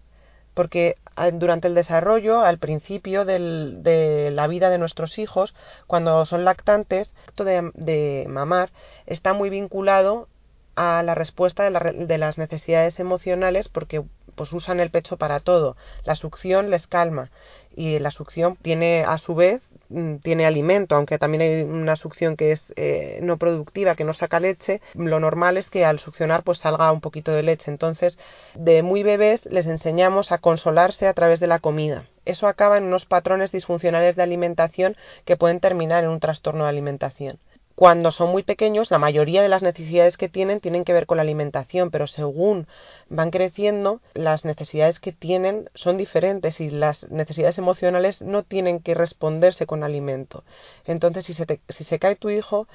[0.54, 5.54] porque ah, durante el desarrollo, al principio de la vida de nuestros hijos,
[5.88, 8.72] cuando son lactantes, el de, de mamar
[9.06, 10.28] está muy vinculado
[10.76, 14.04] a la respuesta de, de, las necesidades emocionales porque
[14.42, 15.78] pues usan el pecho para todo.
[16.04, 17.30] La succión les calma
[17.76, 22.38] y la succión tiene a su vez Mm, tiene alimento, aunque también hay una succión
[22.38, 26.44] que es eh, no productiva, que no saca leche, lo normal es que al succionar
[26.44, 27.70] pues salga un poquito de leche.
[27.70, 28.18] Entonces,
[28.56, 32.06] de muy bebés les enseñamos a consolarse a través de la comida.
[32.24, 36.70] Eso acaba en unos patrones disfuncionales de alimentación que pueden terminar en un trastorno de
[36.70, 37.40] alimentación
[37.82, 41.18] cuando son muy pequeños, la mayoría de las necesidades que tienen tienen que ver con
[41.18, 42.68] la alimentación, pero según
[43.10, 48.94] van creciendo, las necesidades que tienen son diferentes y las necesidades emocionales no tienen que
[48.94, 50.44] responderse con alimento.
[50.86, 52.68] Entonces, si se, si se cae tu hijo,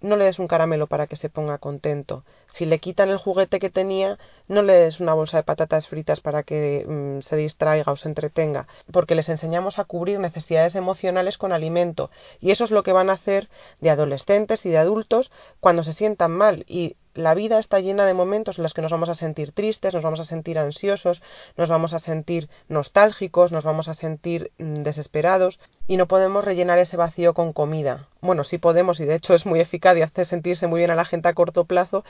[0.00, 2.24] no le des un caramelo para que se ponga contento.
[2.52, 6.20] Si le quitan el juguete que tenía, no le des una bolsa de patatas fritas
[6.20, 11.38] para que mm, se distraiga o se entretenga, porque les enseñamos a cubrir necesidades emocionales
[11.38, 12.10] con alimento.
[12.40, 13.48] Y eso es lo que van a hacer
[13.80, 15.30] de adolescentes y de adultos
[15.60, 16.64] cuando se sientan mal.
[16.68, 19.92] Y la vida está llena de momentos en los que nos vamos a sentir tristes,
[19.92, 21.20] nos vamos a sentir ansiosos,
[21.56, 26.78] nos vamos a sentir nostálgicos, nos vamos a sentir mm, desesperados y no podemos rellenar
[26.78, 28.06] ese vacío con comida.
[28.20, 30.94] Bueno, sí podemos y de hecho es muy eficaz y hace sentirse muy bien a
[30.94, 32.04] la gente a corto plazo,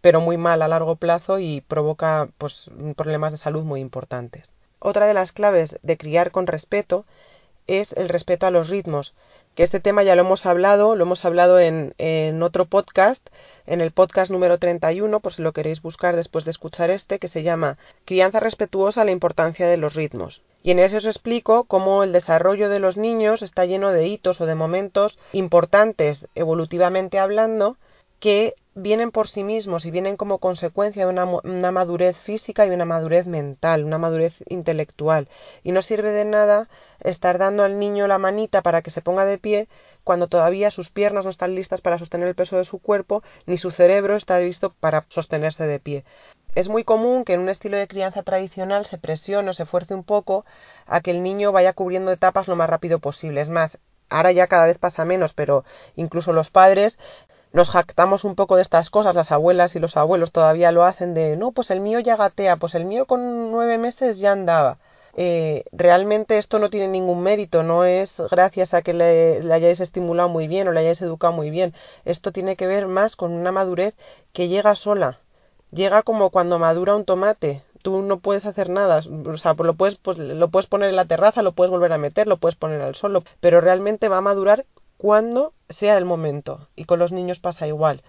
[0.00, 4.52] pero muy mal a largo plazo y provoca pues problemas de salud muy importantes.
[4.78, 7.04] Otra de las claves de criar con respeto
[7.66, 9.14] es el respeto a los ritmos,
[9.54, 13.26] que este tema ya lo hemos hablado, lo hemos hablado en, en, otro podcast,
[13.66, 17.28] en el podcast número 31, por si lo queréis buscar después de escuchar este, que
[17.28, 20.42] se llama Crianza respetuosa, la importancia de los ritmos.
[20.62, 24.40] Y en ese os explico cómo el desarrollo de los niños está lleno de hitos
[24.40, 27.76] o de momentos importantes evolutivamente hablando
[28.24, 32.86] que vienen por sí mismos y vienen como consecuencia de una, madurez física y una
[32.86, 35.28] madurez mental, una madurez intelectual.
[35.62, 39.26] Y no sirve de nada estar dando al niño la manita para que se ponga
[39.26, 39.68] de pie
[40.04, 43.58] cuando todavía sus piernas no están listas para sostener el peso de su cuerpo, ni
[43.58, 46.04] su cerebro está listo para sostenerse de pie.
[46.54, 49.92] Es muy común que en un estilo de crianza tradicional se presione o se fuerce
[49.92, 50.46] un poco
[50.86, 53.42] a que el niño vaya cubriendo etapas lo más rápido posible.
[53.42, 53.76] Es más,
[54.08, 56.96] ahora ya cada vez pasa menos, pero incluso los padres
[57.54, 61.14] nos jactamos un poco de estas cosas, las abuelas y los abuelos todavía lo hacen
[61.14, 64.78] de, no, pues el mío ya gatea, pues el mío con nueve meses ya andaba.
[65.16, 69.78] Eh, realmente esto no tiene ningún mérito, no es gracias a que le, le, hayáis
[69.78, 71.74] estimulado muy bien o le hayáis educado muy bien.
[72.04, 73.94] Esto tiene que ver más con una madurez
[74.32, 75.20] que llega sola.
[75.70, 77.62] Llega como cuando madura un tomate.
[77.82, 80.96] Tú no puedes hacer nada, o sea, pues lo puedes, pues, lo puedes poner en
[80.96, 84.16] la terraza, lo puedes volver a meter, lo puedes poner al sol, pero realmente va
[84.18, 84.64] a madurar
[84.96, 86.68] cuando sea el momento.
[86.76, 88.02] Y con los niños pasa igual.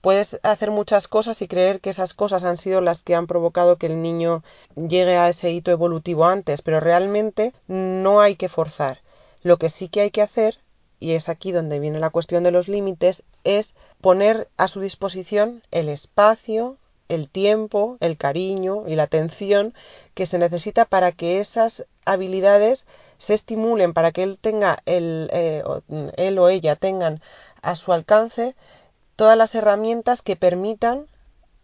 [0.00, 3.76] Puedes hacer muchas cosas y creer que esas cosas han sido las que han provocado
[3.76, 4.44] que el niño
[4.76, 9.00] llegue a ese hito evolutivo antes, pero realmente no hay que forzar.
[9.42, 10.58] Lo que sí que hay que hacer,
[11.00, 15.62] y es aquí donde viene la cuestión de los límites, es poner a su disposición
[15.70, 16.76] el espacio,
[17.08, 19.72] el tiempo, el cariño y la atención
[20.14, 22.84] que se necesita para que esas habilidades
[23.26, 25.62] se estimulen para que él tenga el, eh,
[26.16, 27.20] él o ella tengan
[27.62, 28.54] a su alcance
[29.16, 31.06] todas las herramientas que permitan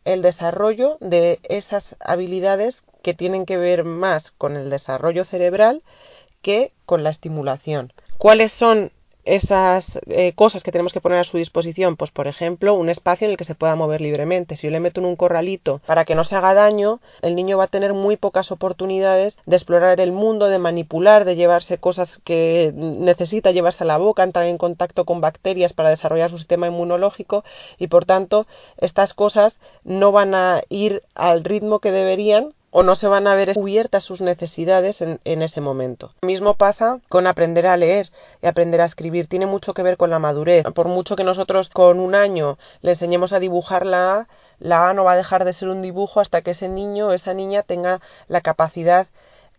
[0.05, 5.83] el desarrollo de esas habilidades que tienen que ver más con el desarrollo cerebral
[6.43, 7.93] que con la estimulación.
[8.19, 8.93] ¿Cuáles son
[9.31, 13.27] esas eh, cosas que tenemos que poner a su disposición, pues por ejemplo, un espacio
[13.27, 14.57] en el que se pueda mover libremente.
[14.57, 17.57] Si yo le meto en un corralito para que no se haga daño, el niño
[17.57, 22.19] va a tener muy pocas oportunidades de explorar el mundo, de manipular, de llevarse cosas
[22.25, 26.67] que necesita llevarse a la boca, entrar en contacto con bacterias para desarrollar su sistema
[26.67, 27.45] inmunológico
[27.79, 32.95] y por tanto estas cosas no van a ir al ritmo que deberían o no
[32.95, 36.13] se van a ver cubiertas sus necesidades en, en, ese momento.
[36.23, 38.11] Lo mismo pasa con aprender a leer
[38.43, 39.27] y aprender a escribir.
[39.27, 40.65] Tiene mucho que ver con la madurez.
[40.75, 44.29] Por mucho que nosotros con un año le enseñemos a dibujar la A,
[44.59, 47.13] la A no va a dejar de ser un dibujo hasta que ese niño o
[47.13, 49.09] esa niña tenga la capacidad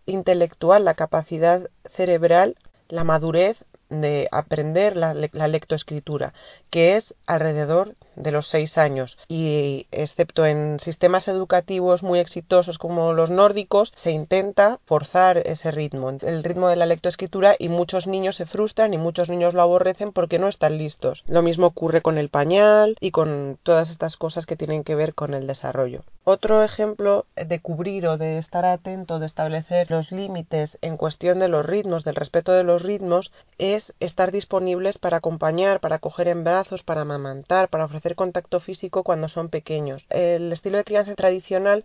[0.06, 2.56] intelectual, la capacidad cerebral,
[2.88, 3.64] la madurez
[4.00, 6.32] de aprender la, lectoescritura,
[6.70, 9.18] que es alrededor de los seis años.
[9.28, 16.10] Y excepto en sistemas educativos muy exitosos como los nórdicos, se intenta forzar ese ritmo,
[16.10, 20.12] el ritmo de la lectoescritura, y muchos niños se frustran y muchos niños lo aborrecen
[20.12, 21.22] porque no están listos.
[21.26, 25.14] Lo mismo ocurre con el pañal y con todas estas cosas que tienen que ver
[25.14, 26.02] con el desarrollo.
[26.24, 31.48] Otro ejemplo de cubrir o de estar atento, de establecer los límites en cuestión de
[31.48, 36.44] los ritmos, del respeto de los ritmos, es estar disponibles para acompañar, para coger en
[36.44, 40.04] brazos, para amamantar, para ofrecer contacto físico cuando son pequeños.
[40.10, 41.84] El estilo de crianza tradicional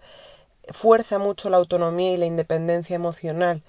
[0.71, 3.63] fuerza mucho la autonomía y la independencia emocional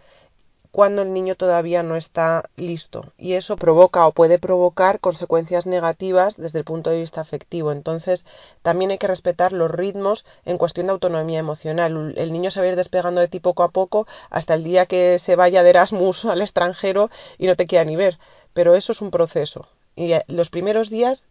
[0.70, 6.36] cuando el niño todavía no está listo y eso provoca o puede provocar consecuencias negativas
[6.36, 7.72] desde el punto de vista afectivo.
[7.72, 8.24] Entonces,
[8.62, 12.14] también hay que respetar los ritmos en cuestión de autonomía emocional.
[12.16, 14.86] El niño se va a ir despegando de ti poco a poco hasta el día
[14.86, 18.18] que se vaya de Erasmus al extranjero y no te quiera ni ver.
[18.52, 19.68] Pero eso es un proceso.
[19.96, 21.24] Y eh, los primeros días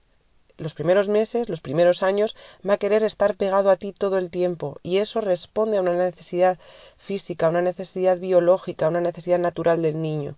[0.57, 2.35] los primeros meses, los primeros años,
[2.67, 5.93] va a querer estar pegado a ti todo el tiempo y eso responde a una
[5.93, 6.57] necesidad
[6.97, 10.35] física, a una necesidad biológica, a una necesidad natural del niño.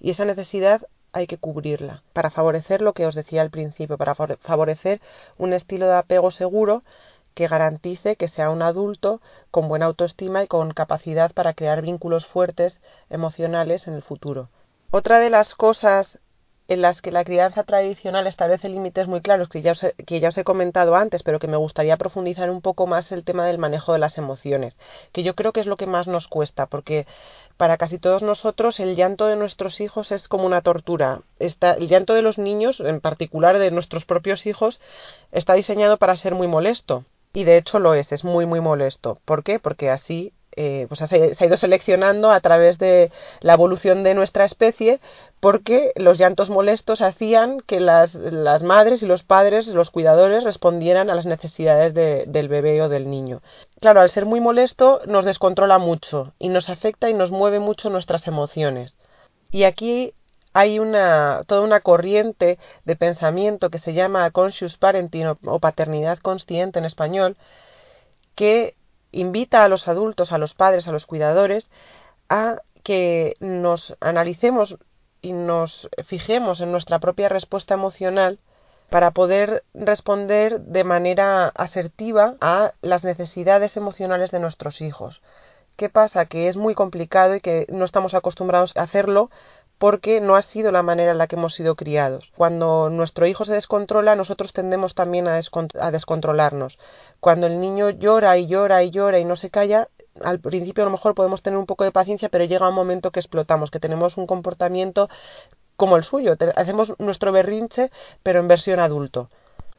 [0.00, 4.14] Y esa necesidad hay que cubrirla para favorecer lo que os decía al principio, para
[4.14, 5.00] favorecer
[5.38, 6.82] un estilo de apego seguro
[7.34, 12.26] que garantice que sea un adulto con buena autoestima y con capacidad para crear vínculos
[12.26, 14.48] fuertes emocionales en el futuro.
[14.90, 16.18] Otra de las cosas
[16.68, 20.20] en las que la crianza tradicional establece límites muy claros que ya, os he, que
[20.20, 23.46] ya os he comentado antes, pero que me gustaría profundizar un poco más el tema
[23.46, 24.76] del manejo de las emociones,
[25.12, 27.06] que yo creo que es lo que más nos cuesta, porque
[27.56, 31.22] para casi todos nosotros el llanto de nuestros hijos es como una tortura.
[31.38, 34.78] Está, el llanto de los niños, en particular de nuestros propios hijos,
[35.32, 37.04] está diseñado para ser muy molesto.
[37.32, 39.18] Y de hecho lo es, es muy muy molesto.
[39.24, 39.58] ¿Por qué?
[39.58, 44.44] Porque así eh, pues se, ha ido seleccionando a través de la evolución de nuestra
[44.44, 45.00] especie
[45.40, 51.10] porque los llantos molestos hacían que las, las madres y los padres, los cuidadores, respondieran
[51.10, 53.40] a las necesidades de, del bebé o del niño.
[53.80, 57.90] Claro, al ser muy molesto nos descontrola mucho y nos afecta y nos mueve mucho
[57.90, 58.96] nuestras emociones.
[59.50, 60.14] Y aquí
[60.54, 66.78] hay una, toda una corriente de pensamiento que se llama conscious parenting o paternidad consciente
[66.78, 67.36] en español,
[68.34, 68.74] que
[69.12, 71.68] invita a los adultos, a los padres, a los cuidadores,
[72.28, 74.76] a que nos analicemos
[75.20, 78.38] y nos fijemos en nuestra propia respuesta emocional
[78.90, 85.20] para poder responder de manera asertiva a las necesidades emocionales de nuestros hijos.
[85.76, 86.26] ¿Qué pasa?
[86.26, 89.30] Que es muy complicado y que no estamos acostumbrados a hacerlo
[89.78, 92.32] porque no ha sido la manera en la que hemos sido criados.
[92.36, 95.40] Cuando nuestro hijo se descontrola, nosotros tendemos también a,
[95.90, 96.78] descontrolarnos.
[97.20, 99.88] Cuando el niño llora y llora y llora y no se calla,
[100.22, 103.12] al principio a lo mejor podemos tener un poco de paciencia, pero llega un momento
[103.12, 105.08] que explotamos, que tenemos un comportamiento
[105.76, 106.36] como el suyo.
[106.56, 107.90] Hacemos nuestro berrinche,
[108.24, 109.30] pero en versión adulto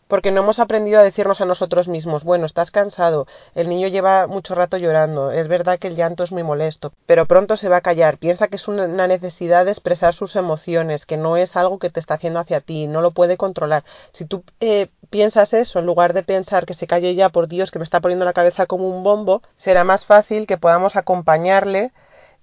[0.10, 4.28] porque no hemos aprendido a decirnos a nosotros mismos, bueno, estás cansado, el niño lleva
[4.28, 7.78] mucho rato llorando, es verdad que el llanto es muy molesto, pero pronto se va
[7.78, 11.80] a callar, piensa que es una necesidad de expresar sus emociones, que no es algo
[11.80, 13.86] que te está haciendo hacia ti, no lo puede controlar.
[14.12, 17.72] Si tú eh, piensas eso, en lugar de pensar que se calle ya, por Dios,
[17.72, 21.91] que me está poniendo la cabeza como un bombo, será más fácil que podamos acompañarle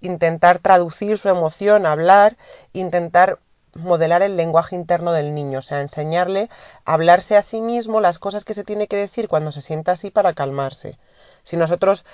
[0.00, 2.36] intentar traducir su emoción, hablar,
[2.72, 3.38] intentar
[3.76, 6.48] modelar el lenguaje interno del niño, o sea, enseñarle
[6.84, 9.92] a hablarse a sí mismo las cosas que se tiene que decir cuando se sienta
[9.92, 10.98] así para calmarse.
[11.42, 12.04] Si nosotros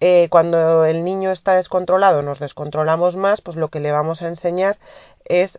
[0.00, 4.28] eh, cuando el niño está descontrolado nos descontrolamos más, pues lo que le vamos a
[4.28, 4.78] enseñar
[5.24, 5.58] es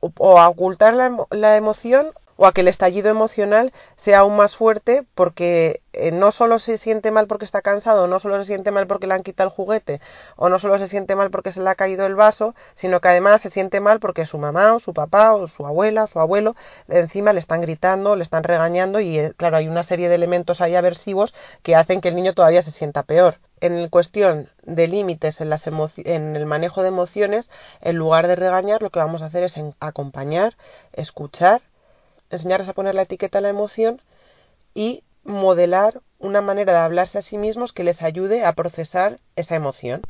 [0.00, 4.56] o a ocultar la, la emoción o a que el estallido emocional sea aún más
[4.56, 8.70] fuerte porque eh, no solo se siente mal porque está cansado, no solo se siente
[8.70, 10.00] mal porque le han quitado el juguete,
[10.36, 13.08] o no solo se siente mal porque se le ha caído el vaso, sino que
[13.08, 16.54] además se siente mal porque su mamá o su papá o su abuela, su abuelo,
[16.86, 20.60] encima le están gritando, le están regañando y eh, claro, hay una serie de elementos
[20.60, 23.38] ahí aversivos que hacen que el niño todavía se sienta peor.
[23.60, 28.80] En cuestión de límites en, las en el manejo de emociones, en lugar de regañar,
[28.80, 30.54] lo que vamos a hacer es acompañar,
[30.92, 31.62] escuchar,
[32.30, 34.00] enseñarles a poner la etiqueta a la emoción
[34.74, 39.56] y modelar una manera de hablarse a sí mismos que les ayude a procesar esa
[39.56, 40.02] emoción.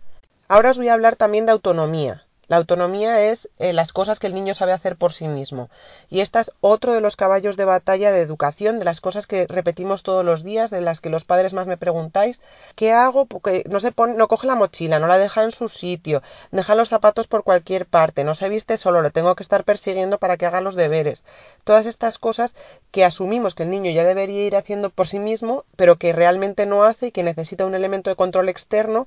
[0.48, 2.27] Ahora os voy a hablar también de autonomía.
[2.48, 5.68] La autonomía es eh, las cosas que el niño sabe hacer por sí mismo.
[6.08, 9.46] Y esta es otro de los caballos de batalla de educación, de las cosas que
[9.46, 12.40] repetimos todos los días, de las que los padres más me preguntáis.
[12.74, 13.26] ¿Qué hago?
[13.26, 16.74] Porque no se pone, no coge la mochila, no la deja en su sitio, deja
[16.74, 20.38] los zapatos por cualquier parte, no se viste solo, lo tengo que estar persiguiendo para
[20.38, 21.24] que haga los deberes.
[21.64, 22.54] Todas estas cosas
[22.90, 26.64] que asumimos que el niño ya debería ir haciendo por sí mismo, pero que realmente
[26.64, 29.06] no hace y que necesita un elemento de control externo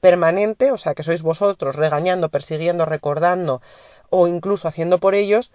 [0.00, 3.60] permanente, o sea, que sois vosotros regañando, persiguiendo, recordando
[4.08, 5.50] o incluso haciendo por ellos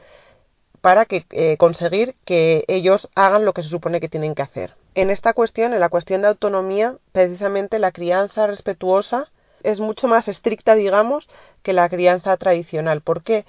[0.81, 4.75] para que, eh, conseguir que ellos hagan lo que se supone que tienen que hacer.
[4.93, 9.31] En esta cuestión, en la cuestión de autonomía, precisamente la crianza respetuosa
[9.63, 11.27] es mucho más estricta, digamos,
[11.63, 13.01] que la crianza tradicional.
[13.01, 13.45] ¿Por qué?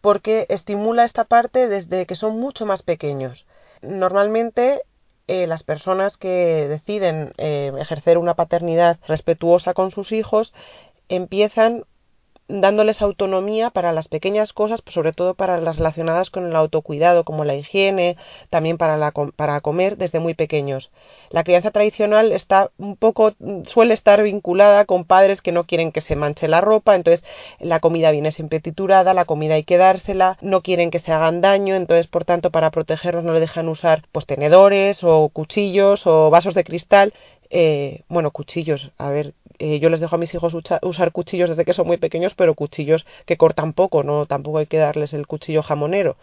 [0.00, 3.46] Porque estimula esta parte desde que son mucho más pequeños.
[3.82, 4.82] Normalmente
[5.30, 10.52] eh, las personas que deciden eh, ejercer una paternidad respetuosa con sus hijos
[11.08, 11.84] empiezan
[12.50, 17.24] dándoles autonomía para las pequeñas cosas, pues sobre todo para las relacionadas con el autocuidado,
[17.24, 18.16] como la higiene,
[18.50, 20.90] también para, la, para comer desde muy pequeños.
[21.30, 23.32] La crianza tradicional está un poco,
[23.66, 27.24] suele estar vinculada con padres que no quieren que se manche la ropa, entonces
[27.60, 31.40] la comida viene siempre titurada, la comida hay que dársela, no quieren que se hagan
[31.40, 36.30] daño, entonces por tanto para protegerlos no le dejan usar pues tenedores o cuchillos o
[36.30, 37.12] vasos de cristal
[37.50, 41.64] eh, bueno, cuchillos, a ver, eh, yo les dejo a mis hijos usar cuchillos desde
[41.64, 45.26] que son muy pequeños, pero cuchillos que cortan poco, no tampoco hay que darles el
[45.26, 46.16] cuchillo jamonero.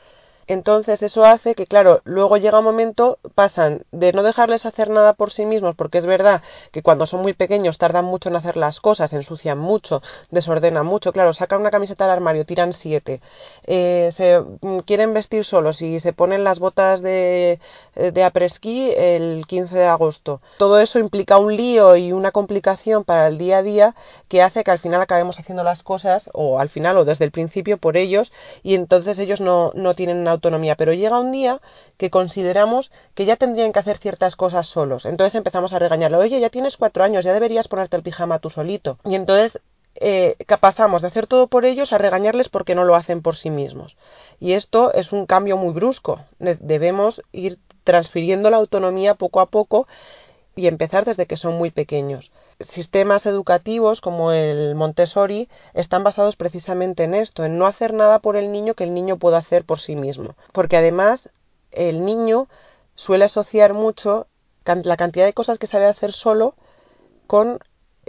[0.48, 5.14] Entonces eso hace que, claro, luego llega un momento, pasan de no dejarles hacer nada
[5.14, 8.56] por sí mismos, porque es verdad que cuando son muy pequeños tardan mucho en hacer
[8.56, 13.20] las cosas, ensucian mucho, desordenan mucho, claro, sacan una camiseta del armario, tiran siete,
[13.66, 17.60] eh, se mm, quieren vestir solos y se ponen las botas de,
[17.96, 20.42] eh, de apresquí el 15 de agosto.
[20.58, 23.96] Todo eso implica un lío y una complicación para el día a día
[24.30, 27.32] que hace que al final acabemos haciendo las cosas, o al final o desde el
[27.32, 28.32] principio por ellos,
[28.64, 31.60] y entonces ellos no, no tienen una autonomía, pero llega un día
[31.98, 35.06] que consideramos que ya tendrían que hacer ciertas cosas solos.
[35.06, 38.50] Entonces empezamos a regañarlo, oye, ya tienes cuatro años, ya deberías ponerte el pijama tú
[38.50, 38.98] solito.
[39.04, 39.60] Y entonces
[40.00, 43.50] eh, pasamos de hacer todo por ellos a regañarles porque no lo hacen por sí
[43.50, 43.98] mismos.
[44.40, 46.22] Y esto es un cambio muy brusco.
[46.40, 49.88] Debemos ir transfiriendo la autonomía poco a poco
[50.58, 52.32] y empezar desde que son muy pequeños.
[52.70, 58.36] Sistemas educativos como el Montessori están basados precisamente en esto, en no hacer nada por
[58.36, 60.36] el niño que el niño pueda hacer por sí mismo.
[60.52, 61.30] Porque además
[61.72, 62.48] el niño
[62.96, 64.26] suele asociar mucho
[64.66, 66.56] la cantidad de cosas que sabe hacer solo
[67.28, 67.60] con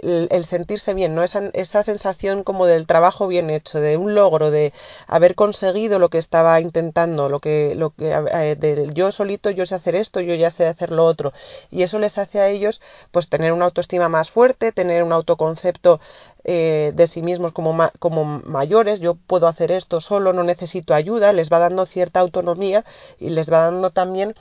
[0.03, 1.23] el, sentirse bien, ¿no?
[1.23, 4.73] Esa, esa, sensación como del trabajo bien hecho, de un logro, de
[5.07, 9.75] haber conseguido lo que estaba intentando, lo que, lo que eh, yo solito, yo sé
[9.75, 11.33] hacer esto, yo ya sé hacer lo otro.
[11.71, 12.81] Y eso les hace a ellos
[13.11, 15.99] pues tener una autoestima más fuerte, tener un autoconcepto
[16.45, 21.33] eh, de sí mismos como, como mayores, yo puedo hacer esto solo, no necesito ayuda,
[21.33, 22.85] les va dando cierta autonomía
[23.19, 24.35] y les va dando también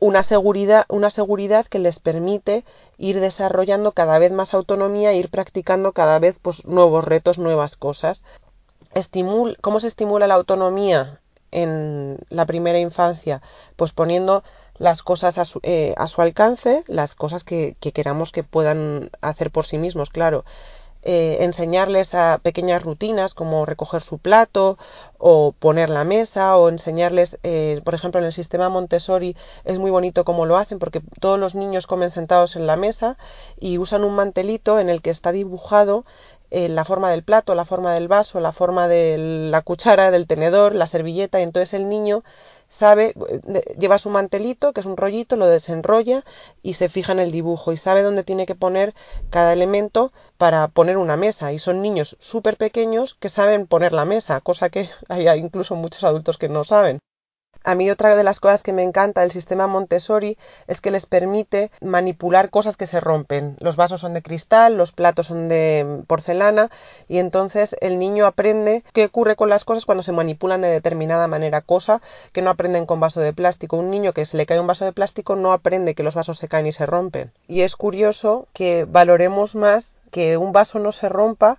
[0.00, 2.64] una seguridad, una seguridad que les permite
[2.96, 8.22] ir desarrollando cada vez más autonomía, ir practicando cada vez pues, nuevos retos, nuevas cosas.
[9.60, 11.20] ¿Cómo se estimula la autonomía
[11.52, 13.42] en la primera infancia?
[13.76, 14.42] Pues poniendo
[14.78, 19.76] las cosas a su, eh, alcance, las cosas que queramos que puedan hacer por sí
[19.76, 20.44] mismos, claro.
[21.02, 24.76] Eh, enseñarles a pequeñas rutinas como recoger su plato
[25.16, 29.34] o poner la mesa o enseñarles, eh, por ejemplo, en el sistema Montessori
[29.64, 33.16] es muy bonito cómo lo hacen porque todos los niños comen sentados en la mesa
[33.58, 36.04] y usan un mantelito en el que está dibujado
[36.50, 39.16] eh, la forma del plato, la forma del vaso, la forma de
[39.50, 42.24] la cuchara, del tenedor, la servilleta y entonces el niño
[42.70, 43.14] sabe,
[43.78, 46.24] lleva su mantelito, que es un rollito, lo desenrolla
[46.62, 48.94] y se fija en el dibujo y sabe dónde tiene que poner
[49.28, 51.52] cada elemento para poner una mesa.
[51.52, 56.04] Y son niños súper pequeños que saben poner la mesa, cosa que hay incluso muchos
[56.04, 57.00] adultos que no saben.
[57.62, 61.06] A mí otra de las cosas que me encanta del sistema Montessori es que les
[61.06, 63.56] permite manipular cosas que se rompen.
[63.60, 66.70] Los vasos son de cristal, los platos son de porcelana
[67.08, 71.28] y entonces el niño aprende qué ocurre con las cosas cuando se manipulan de determinada
[71.28, 72.00] manera, cosa
[72.32, 73.76] que no aprenden con vaso de plástico.
[73.76, 76.38] Un niño que se le cae un vaso de plástico no aprende que los vasos
[76.38, 77.32] se caen y se rompen.
[77.46, 81.58] Y es curioso que valoremos más que un vaso no se rompa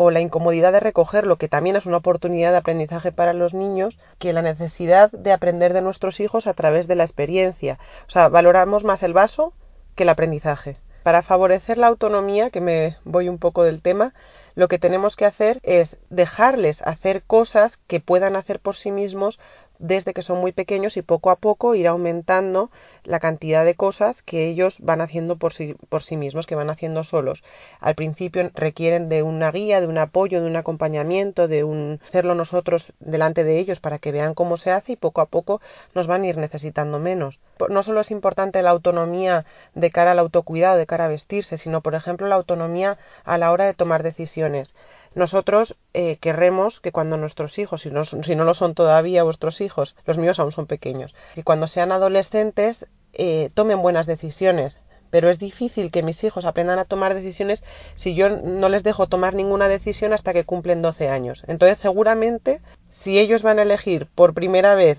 [0.00, 3.98] o la incomodidad de recogerlo, que también es una oportunidad de aprendizaje para los niños,
[4.20, 7.80] que la necesidad de aprender de nuestros hijos a través de la experiencia.
[8.06, 9.54] O sea, valoramos más el vaso
[9.96, 10.76] que el aprendizaje.
[11.02, 14.14] Para favorecer la autonomía, que me voy un poco del tema,
[14.54, 19.40] lo que tenemos que hacer es dejarles hacer cosas que puedan hacer por sí mismos
[19.78, 22.70] desde que son muy pequeños y poco a poco ir aumentando
[23.04, 26.70] la cantidad de cosas que ellos van haciendo por sí, por sí mismos, que van
[26.70, 27.42] haciendo solos.
[27.80, 32.34] Al principio requieren de una guía, de un apoyo, de un acompañamiento, de un hacerlo
[32.34, 35.60] nosotros delante de ellos para que vean cómo se hace y poco a poco
[35.94, 37.38] nos van a ir necesitando menos.
[37.68, 41.80] No solo es importante la autonomía de cara al autocuidado, de cara a vestirse, sino
[41.80, 44.74] por ejemplo la autonomía a la hora de tomar decisiones.
[45.14, 49.60] Nosotros eh, querremos que cuando nuestros hijos, si no, si no lo son todavía vuestros
[49.60, 54.80] hijos, los míos aún son pequeños, que cuando sean adolescentes eh, tomen buenas decisiones,
[55.10, 57.62] pero es difícil que mis hijos aprendan a tomar decisiones
[57.94, 61.42] si yo no les dejo tomar ninguna decisión hasta que cumplen 12 años.
[61.46, 64.98] Entonces, seguramente, si ellos van a elegir por primera vez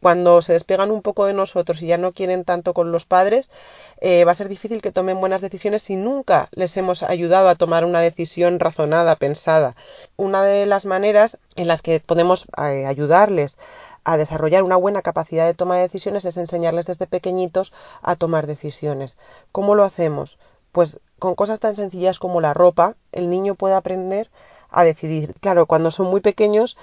[0.00, 3.50] cuando se despegan un poco de nosotros y ya no quieren tanto con los padres,
[4.00, 7.56] eh, va a ser difícil que tomen buenas decisiones si nunca les hemos ayudado a
[7.56, 9.74] tomar una decisión razonada, pensada.
[10.16, 13.58] Una de las maneras en las que podemos eh, ayudarles
[14.08, 18.46] a desarrollar una buena capacidad de toma de decisiones es enseñarles desde pequeñitos a tomar
[18.46, 19.18] decisiones.
[19.52, 20.38] ¿Cómo lo hacemos?
[20.72, 24.30] Pues con cosas tan sencillas como la ropa, el niño puede aprender
[24.70, 25.34] a decidir.
[25.40, 26.78] Claro, cuando son muy pequeños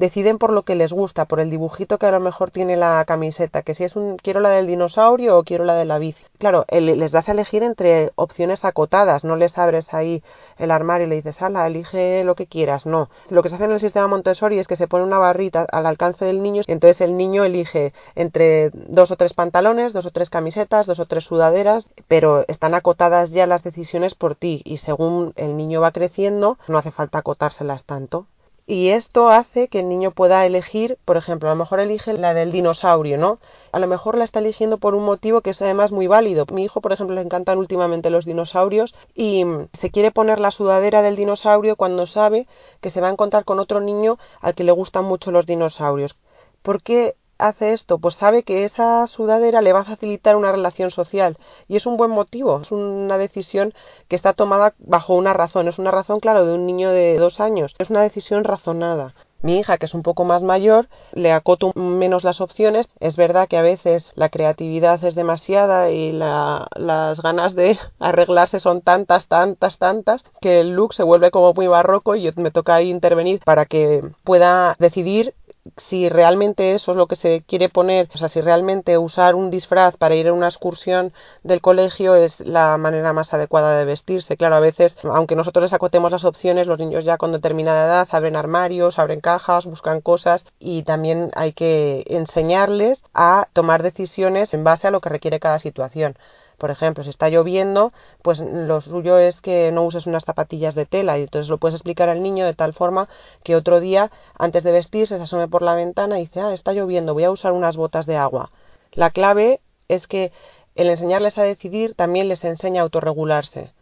[0.00, 3.04] deciden por lo que les gusta, por el dibujito que a lo mejor tiene la
[3.06, 6.24] camiseta, que si es un quiero la del dinosaurio o quiero la de la bici.
[6.38, 10.22] Claro, les das a elegir entre opciones acotadas, no les abres ahí
[10.56, 13.10] el armario y le dices, ala, elige lo que quieras, no.
[13.28, 15.84] Lo que se hace en el sistema Montessori es que se pone una barrita al
[15.84, 20.10] alcance del niño y entonces el niño elige entre dos o tres pantalones, dos o
[20.10, 24.78] tres camisetas, dos o tres sudaderas, pero están acotadas ya las decisiones por ti y
[24.78, 28.26] según el niño va creciendo no hace falta acotárselas tanto.
[28.70, 32.34] Y esto hace que el niño pueda elegir, por ejemplo, a lo mejor elige la
[32.34, 33.40] del dinosaurio, ¿no?
[33.72, 36.46] A lo mejor la está eligiendo por un motivo que es además muy válido.
[36.52, 41.02] Mi hijo, por ejemplo, le encantan últimamente los dinosaurios y se quiere poner la sudadera
[41.02, 42.46] del dinosaurio cuando sabe
[42.80, 46.16] que se va a encontrar con otro niño al que le gustan mucho los dinosaurios.
[46.62, 47.98] ¿Por qué hace esto?
[47.98, 51.38] Pues sabe que esa sudadera le va a facilitar una relación social
[51.68, 53.74] y es un buen motivo, es una decisión
[54.08, 57.40] que está tomada bajo una razón, es una razón, claro, de un niño de dos
[57.40, 59.14] años, es una decisión razonada.
[59.42, 62.90] Mi hija, que es un poco más mayor, le acoto menos las opciones.
[63.00, 68.82] Es verdad que a veces la creatividad es demasiada y las ganas de arreglarse son
[68.82, 73.40] tantas, tantas, tantas, que el look se vuelve como muy barroco y me toca intervenir
[73.44, 75.34] para que pueda decidir
[75.76, 79.50] si realmente eso es lo que se quiere poner, o sea, si realmente usar un
[79.50, 84.36] disfraz para ir a una excursión del colegio es la manera más adecuada de vestirse.
[84.36, 88.08] Claro, a veces, aunque nosotros les acotemos las opciones, los niños ya con determinada edad
[88.10, 94.64] abren armarios, abren cajas, buscan cosas y también hay que enseñarles a tomar decisiones en
[94.64, 96.16] base a lo que requiere cada situación.
[96.60, 100.84] Por ejemplo, si está lloviendo, pues lo suyo es que no uses unas zapatillas de
[100.84, 103.08] tela y entonces lo puedes explicar al niño de tal forma
[103.42, 106.74] que otro día, antes de vestirse, se asome por la ventana y dice, ah, está
[106.74, 108.50] lloviendo, voy a usar unas botas de agua.
[108.92, 110.32] La clave es que
[110.74, 113.72] el enseñarles a decidir también les enseña a autorregularse.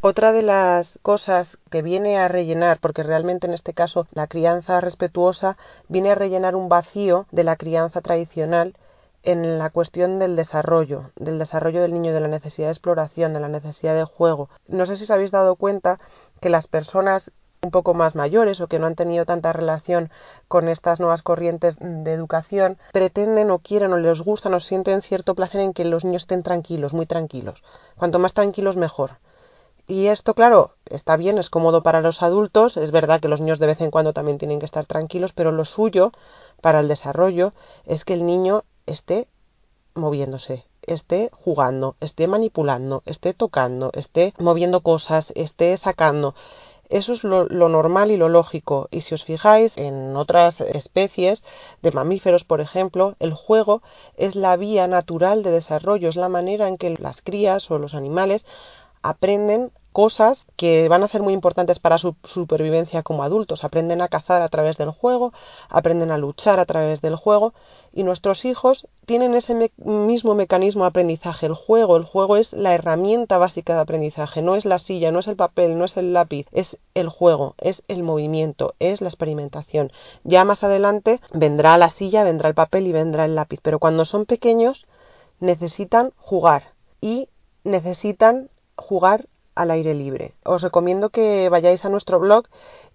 [0.00, 4.80] Otra de las cosas que viene a rellenar, porque realmente en este caso la crianza
[4.80, 5.56] respetuosa
[5.88, 8.74] viene a rellenar un vacío de la crianza tradicional,
[9.22, 13.40] en la cuestión del desarrollo, del desarrollo del niño, de la necesidad de exploración, de
[13.40, 14.48] la necesidad de juego.
[14.66, 16.00] No sé si os habéis dado cuenta
[16.40, 17.30] que las personas
[17.64, 20.10] un poco más mayores o que no han tenido tanta relación
[20.48, 25.36] con estas nuevas corrientes de educación pretenden o quieren o les gustan o sienten cierto
[25.36, 27.62] placer en que los niños estén tranquilos, muy tranquilos.
[27.96, 29.12] Cuanto más tranquilos mejor.
[29.86, 33.60] Y esto, claro, está bien, es cómodo para los adultos, es verdad que los niños
[33.60, 36.10] de vez en cuando también tienen que estar tranquilos, pero lo suyo
[36.60, 37.52] para el desarrollo
[37.84, 39.28] es que el niño esté
[39.94, 46.34] moviéndose, esté jugando, esté manipulando, esté tocando, esté moviendo cosas, esté sacando.
[46.88, 48.88] Eso es lo, normal y lo lógico.
[48.90, 51.42] Y si os fijáis en otras especies
[51.80, 53.80] de mamíferos, por ejemplo, el juego
[54.18, 57.94] es la vía natural de desarrollo, es la manera en que las crías o los
[57.94, 58.44] animales
[59.02, 63.62] aprenden cosas que van a ser muy importantes para su supervivencia como adultos.
[63.62, 65.32] Aprenden a cazar a través del juego,
[65.68, 67.52] aprenden a luchar a través del juego
[67.92, 71.46] y nuestros hijos tienen ese mismo mecanismo de aprendizaje.
[71.46, 75.20] El juego, el juego es la herramienta básica de aprendizaje, no es la silla, no
[75.20, 79.08] es el papel, no es el lápiz, es el juego, es el movimiento, es la
[79.08, 79.92] experimentación.
[80.24, 84.04] Ya más adelante vendrá la silla, vendrá el papel y vendrá el lápiz, pero cuando
[84.04, 84.86] son pequeños
[85.40, 87.28] necesitan jugar y
[87.64, 90.34] necesitan jugar al aire libre.
[90.44, 92.46] Os recomiendo que vayáis a nuestro blog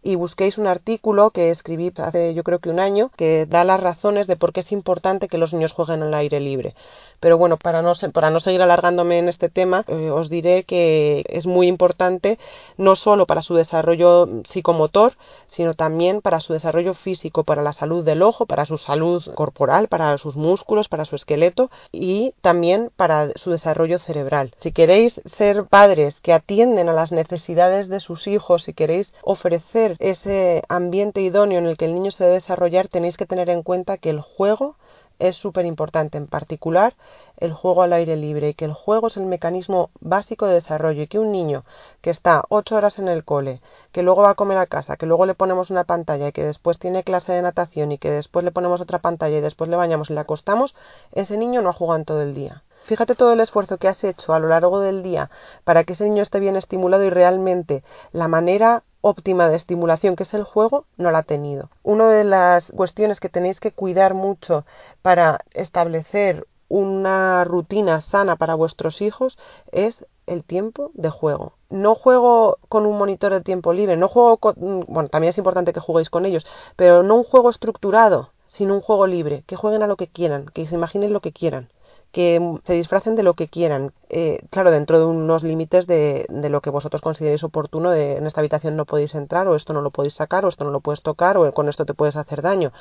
[0.04, 3.80] y busquéis un artículo que escribí hace yo creo que un año que da las
[3.80, 6.76] razones de por qué es importante que los niños jueguen al aire libre.
[7.20, 11.26] Pero bueno, para no, para no seguir alargándome en este tema, eh, os diré que
[11.30, 12.38] es muy importante
[12.78, 15.14] no solo para su desarrollo psicomotor,
[15.48, 19.88] sino también para su desarrollo físico, para la salud del ojo, para su salud corporal,
[19.88, 24.54] para sus músculos, para su esqueleto y también para su desarrollo cerebral.
[24.60, 29.97] Si queréis ser padres que atienden a las necesidades de sus hijos, si queréis ofrecer
[30.00, 33.64] ese ambiente idóneo en el que el niño se debe desarrollar, tenéis que tener en
[33.64, 34.76] cuenta que el juego
[35.20, 36.94] es súper importante, en particular
[37.38, 41.04] el juego al aire libre, y que el juego es el mecanismo básico de desarrollo,
[41.04, 41.64] y que un niño
[42.02, 45.06] que está ocho horas en el cole, que luego va a comer a casa, que
[45.06, 48.46] luego le ponemos una pantalla, y que después tiene clase de natación, y que después
[48.46, 50.76] le ponemos otra pantalla, y después le bañamos y le acostamos,
[51.14, 52.64] ese niño no ha jugado en todo el día.
[52.86, 55.30] Fíjate todo el esfuerzo que has hecho a lo largo del día
[55.66, 57.84] para que ese niño esté bien estimulado y realmente
[58.14, 61.70] la manera óptima de estimulación, que es el juego, no la ha tenido.
[61.84, 64.66] Una de las cuestiones que tenéis que cuidar mucho
[65.02, 69.38] para establecer una rutina sana para vuestros hijos
[69.72, 71.54] es el tiempo de juego.
[71.70, 74.56] No juego con un monitor de tiempo libre, no juego con,
[74.88, 76.46] bueno, también es importante que juguéis con ellos,
[76.76, 80.48] pero no un juego estructurado, sino un juego libre, que jueguen a lo que quieran,
[80.54, 81.70] que se imaginen lo que quieran
[82.12, 86.62] que se disfracen de lo que quieran, eh, claro, dentro de unos límites de, lo
[86.62, 89.92] que vosotros consideréis oportuno, de en esta habitación no podéis entrar, o esto no lo
[89.92, 92.72] podéis sacar, o esto no lo puedes tocar, o con esto te puedes hacer daño.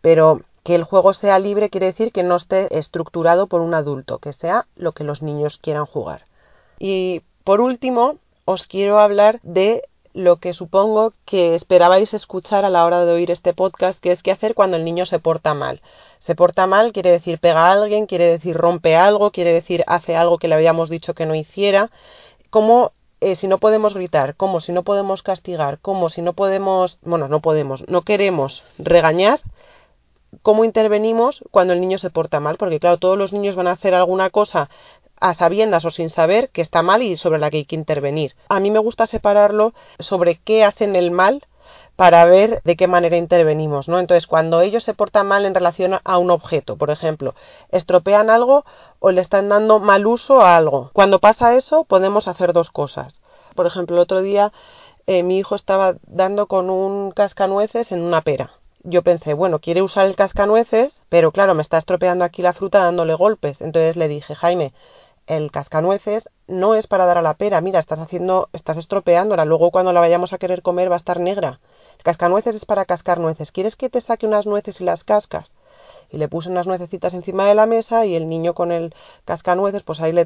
[0.00, 4.18] Pero que el juego sea libre quiere decir que no esté estructurado por un adulto,
[4.18, 6.26] que sea lo que los niños quieran jugar.
[6.78, 9.82] Y por último, os quiero hablar de
[10.14, 14.22] lo que supongo que esperabais escuchar a la hora de oír este podcast, que es
[14.22, 15.80] qué hacer cuando el niño se porta mal.
[16.20, 20.16] Se porta mal quiere decir pega a alguien, quiere decir rompe algo, quiere decir hace
[20.16, 21.90] algo que le habíamos dicho que no hiciera.
[22.50, 24.36] ¿Cómo eh, si no podemos gritar?
[24.36, 25.78] ¿Cómo si no podemos castigar?
[25.80, 29.40] ¿Cómo si no podemos, bueno, no podemos, no queremos regañar?
[30.42, 32.58] ¿Cómo intervenimos cuando el niño se porta mal?
[32.58, 34.68] Porque claro, todos los niños van a hacer alguna cosa
[35.20, 38.34] a sabiendas o sin saber que está mal y sobre la que hay que intervenir.
[38.48, 41.42] A mí me gusta separarlo sobre qué hacen el mal
[41.96, 43.98] para ver de qué manera intervenimos, ¿no?
[43.98, 47.34] Entonces, cuando ellos se portan mal en relación a un objeto, por ejemplo,
[47.70, 48.64] estropean algo
[49.00, 50.90] o le están dando mal uso a algo.
[50.92, 53.20] Cuando pasa eso, podemos hacer dos cosas.
[53.54, 54.52] Por ejemplo, el otro día
[55.08, 58.50] eh, mi hijo estaba dando con un cascanueces en una pera.
[58.84, 62.78] Yo pensé, bueno, quiere usar el cascanueces, pero claro, me está estropeando aquí la fruta
[62.84, 63.60] dándole golpes.
[63.60, 64.72] Entonces le dije, Jaime,
[65.28, 69.70] el cascanueces no es para dar a la pera, mira, estás haciendo, estás estropeándola, luego
[69.70, 71.60] cuando la vayamos a querer comer va a estar negra.
[71.98, 73.52] El cascanueces es para cascar nueces.
[73.52, 75.52] ¿Quieres que te saque unas nueces y las cascas?
[76.10, 78.94] Y le puse unas nuececitas encima de la mesa y el niño con el
[79.26, 80.24] cascanueces, pues ahí le,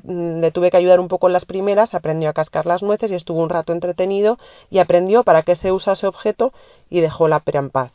[0.53, 3.42] tuve que ayudar un poco en las primeras, aprendió a cascar las nueces y estuvo
[3.42, 4.38] un rato entretenido
[4.70, 6.53] y aprendió para qué se usa ese objeto
[6.88, 7.90] y dejó la pera en paz.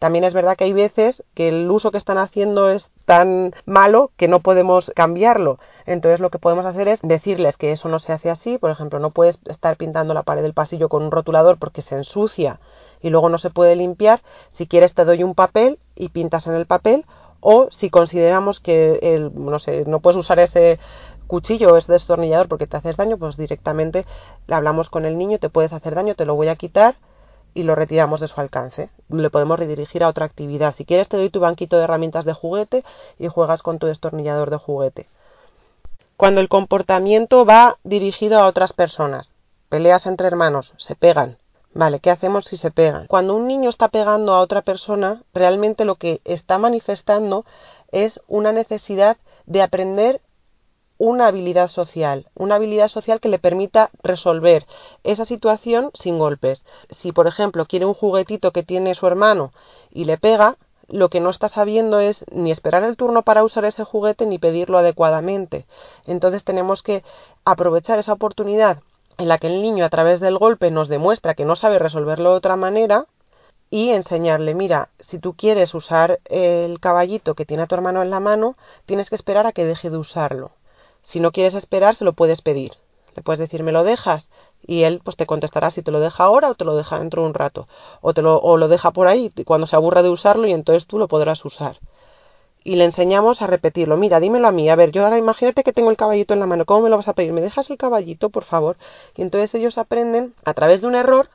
[0.00, 4.10] También es verdad que hay veces que el uso que están haciendo es tan malo
[4.16, 5.58] que no podemos cambiarlo.
[5.86, 8.58] Entonces lo que podemos hacer es decirles que eso no se hace así.
[8.58, 11.96] Por ejemplo, no puedes estar pintando la pared del pasillo con un rotulador porque se
[11.96, 12.60] ensucia
[13.00, 14.22] y luego no se puede limpiar.
[14.48, 17.04] Si quieres te doy un papel y pintas en el papel.
[17.44, 20.78] O si consideramos que el, no, sé, no puedes usar ese
[21.26, 24.06] cuchillo o ese destornillador porque te haces daño, pues directamente
[24.46, 26.94] le hablamos con el niño, te puedes hacer daño, te lo voy a quitar
[27.54, 28.90] y lo retiramos de su alcance.
[29.08, 30.74] Le podemos redirigir a otra actividad.
[30.74, 32.84] Si quieres te doy tu banquito de herramientas de juguete
[33.18, 35.08] y juegas con tu destornillador de juguete.
[36.16, 39.34] Cuando el comportamiento va dirigido a otras personas,
[39.68, 41.38] peleas entre hermanos, se pegan.
[41.74, 43.06] Vale, ¿qué hacemos si se pegan?
[43.06, 47.46] Cuando un niño está pegando a otra persona, realmente lo que está manifestando
[47.90, 50.20] es una necesidad de aprender
[51.02, 54.66] una habilidad social, una habilidad social que le permita resolver
[55.02, 56.64] esa situación sin golpes.
[56.90, 59.52] Si, por ejemplo, quiere un juguetito que tiene su hermano
[59.90, 63.64] y le pega, lo que no está sabiendo es ni esperar el turno para usar
[63.64, 65.66] ese juguete ni pedirlo adecuadamente.
[66.06, 67.02] Entonces tenemos que
[67.44, 68.78] aprovechar esa oportunidad
[69.18, 72.30] en la que el niño a través del golpe nos demuestra que no sabe resolverlo
[72.30, 73.06] de otra manera
[73.70, 78.10] y enseñarle, mira, si tú quieres usar el caballito que tiene a tu hermano en
[78.10, 78.54] la mano,
[78.86, 80.52] tienes que esperar a que deje de usarlo.
[81.02, 82.72] Si no quieres esperar, se lo puedes pedir.
[83.14, 84.28] Le puedes decir, ¿me lo dejas?
[84.66, 87.22] y él pues te contestará si te lo deja ahora o te lo deja dentro
[87.22, 87.68] de un rato
[88.00, 90.86] o te lo, o lo deja por ahí cuando se aburra de usarlo y entonces
[90.86, 91.78] tú lo podrás usar
[92.64, 93.96] y le enseñamos a repetirlo.
[93.96, 94.70] Mira, dímelo a mí.
[94.70, 96.64] A ver, yo ahora imagínate que tengo el caballito en la mano.
[96.64, 97.32] ¿Cómo me lo vas a pedir?
[97.32, 98.76] ¿Me dejas el caballito, por favor?
[99.16, 101.28] Y entonces ellos aprenden a través de un error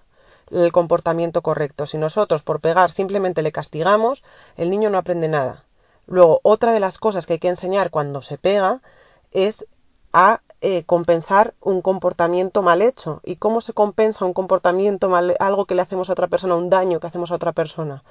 [0.51, 1.85] el comportamiento correcto.
[1.85, 4.23] Si nosotros por pegar simplemente le castigamos,
[4.55, 5.65] el niño no aprende nada.
[6.05, 8.79] Luego, otra de las cosas que hay que enseñar cuando se pega
[9.31, 9.65] es
[10.13, 13.21] a eh, compensar un comportamiento mal hecho.
[13.23, 16.69] ¿Y cómo se compensa un comportamiento mal, algo que le hacemos a otra persona, un
[16.69, 18.03] daño que hacemos a otra persona?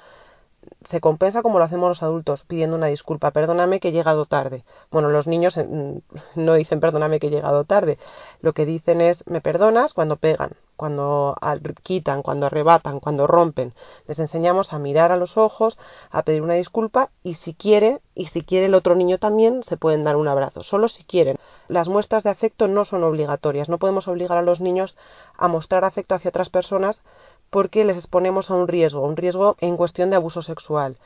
[0.89, 4.63] Se compensa como lo hacemos los adultos, pidiendo una disculpa, perdóname que he llegado tarde.
[4.91, 5.67] Bueno, los niños eh,
[6.35, 7.97] no dicen perdóname que he llegado tarde,
[8.41, 11.35] lo que dicen es me perdonas cuando pegan, cuando
[11.83, 13.73] quitan, cuando arrebatan, cuando rompen.
[14.07, 15.77] Les enseñamos a mirar a los ojos,
[16.11, 19.77] a pedir una disculpa y si quiere, y si quiere el otro niño también, se
[19.77, 21.37] pueden dar un abrazo, solo si quieren.
[21.67, 24.95] Las muestras de afecto no son obligatorias, no podemos obligar a los niños
[25.37, 27.01] a mostrar afecto hacia otras personas
[27.49, 30.97] porque les exponemos a un riesgo, un riesgo en cuestión de abuso sexual.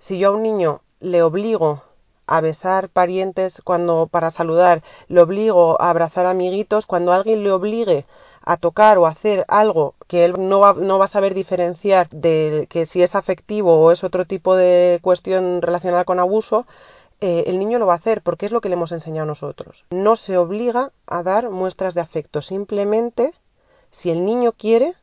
[0.00, 1.82] Si yo a un niño le obligo
[2.26, 8.06] a besar parientes cuando para saludar, le obligo a abrazar amiguitos, cuando alguien le obligue
[8.42, 12.66] a tocar o hacer algo que él no va, no va a saber diferenciar de
[12.70, 16.66] que si es afectivo o es otro tipo de cuestión relacionada con abuso,
[17.20, 19.84] eh, el niño lo va a hacer porque es lo que le hemos enseñado nosotros.
[19.90, 23.32] No se obliga a dar muestras de afecto, simplemente
[23.90, 24.94] si el niño quiere,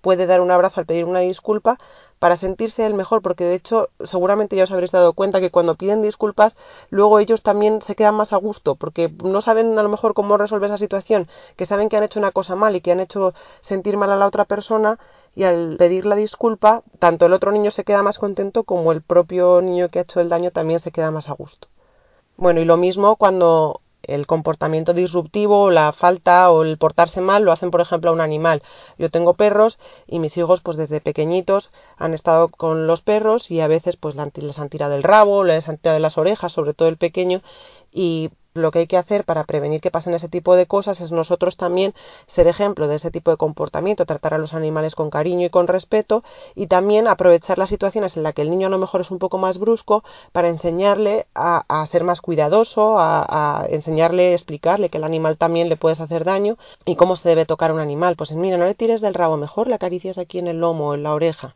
[0.00, 1.78] puede dar un abrazo al pedir una disculpa
[2.18, 5.76] para sentirse el mejor, porque de hecho seguramente ya os habréis dado cuenta que cuando
[5.76, 6.54] piden disculpas,
[6.90, 10.36] luego ellos también se quedan más a gusto, porque no saben a lo mejor cómo
[10.36, 13.32] resolver esa situación, que saben que han hecho una cosa mal y que han hecho
[13.60, 14.98] sentir mal a la otra persona,
[15.34, 19.00] y al pedir la disculpa, tanto el otro niño se queda más contento como el
[19.00, 21.68] propio niño que ha hecho el daño también se queda más a gusto.
[22.36, 27.52] Bueno, y lo mismo cuando el comportamiento disruptivo, la falta o el portarse mal lo
[27.52, 28.62] hacen, por ejemplo, a un animal.
[28.98, 33.60] Yo tengo perros y mis hijos, pues desde pequeñitos han estado con los perros y
[33.60, 36.74] a veces pues les han tirado el rabo, les han tirado de las orejas, sobre
[36.74, 37.42] todo el pequeño,
[37.92, 41.12] y lo que hay que hacer para prevenir que pasen ese tipo de cosas es
[41.12, 41.94] nosotros también
[42.26, 45.68] ser ejemplo de ese tipo de comportamiento, tratar a los animales con cariño y con
[45.68, 46.24] respeto
[46.54, 49.18] y también aprovechar las situaciones en las que el niño a lo mejor es un
[49.18, 55.38] poco más brusco para enseñarle a, ser más cuidadoso, a, enseñarle, explicarle que el animal
[55.38, 58.16] también le puedes hacer daño y cómo se debe tocar un animal.
[58.16, 60.94] Pues mira, no le tires del rabo, mejor le acaricias aquí en el lomo o
[60.94, 61.54] en la oreja.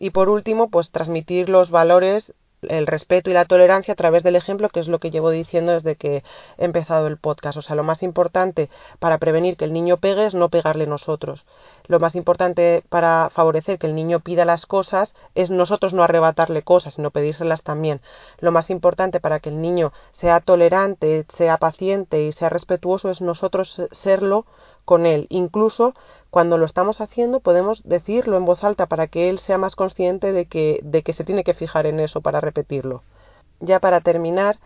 [0.00, 2.32] Y por último, pues transmitir los valores
[2.62, 5.72] el respeto y la tolerancia a través del ejemplo, que es lo que llevo diciendo
[5.72, 6.24] desde que
[6.58, 7.58] he empezado el podcast.
[7.58, 11.44] O sea, lo más importante para prevenir que el niño pegue es no pegarle nosotros.
[11.86, 16.62] Lo más importante para favorecer que el niño pida las cosas es nosotros no arrebatarle
[16.62, 18.00] cosas, sino pedírselas también.
[18.40, 23.20] Lo más importante para que el niño sea tolerante, sea paciente y sea respetuoso es
[23.20, 24.46] nosotros serlo
[24.88, 25.26] con él.
[25.28, 25.92] Incluso
[26.30, 30.32] cuando lo estamos haciendo podemos decirlo en voz alta para que él sea más consciente
[30.32, 33.02] de que, de que se tiene que fijar en eso para repetirlo.
[33.60, 34.56] Ya para terminar,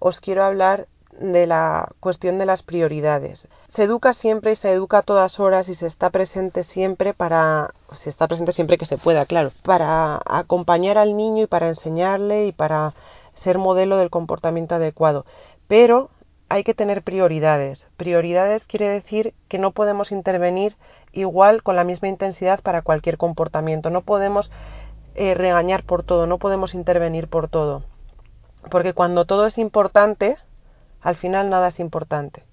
[0.00, 3.46] os quiero hablar de la cuestión de las prioridades.
[3.68, 7.72] Se educa siempre y se educa a todas horas y se está presente siempre para,
[7.94, 12.46] se está presente siempre que se pueda, claro, para acompañar al niño y para enseñarle
[12.46, 12.94] y para
[13.36, 15.24] ser modelo del comportamiento adecuado.
[15.68, 16.10] Pero
[16.48, 17.84] hay que tener prioridades.
[17.96, 20.76] Prioridades quiere decir que no podemos intervenir
[21.12, 23.90] igual con la misma intensidad para cualquier comportamiento.
[23.90, 24.50] No podemos
[25.14, 27.82] eh, regañar por todo, no podemos intervenir por todo.
[28.70, 30.36] Porque cuando todo es importante,
[31.02, 32.44] al final nada es importante.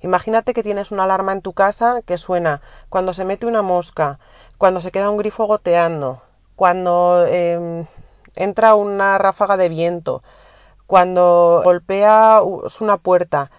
[0.00, 4.18] Imagínate que tienes una alarma en tu casa que suena cuando se mete una mosca,
[4.58, 6.22] cuando se queda un grifo goteando,
[6.56, 7.86] cuando em,
[8.34, 10.22] entra una ráfaga de viento,
[10.86, 12.40] cuando golpea
[12.80, 13.50] una puerta,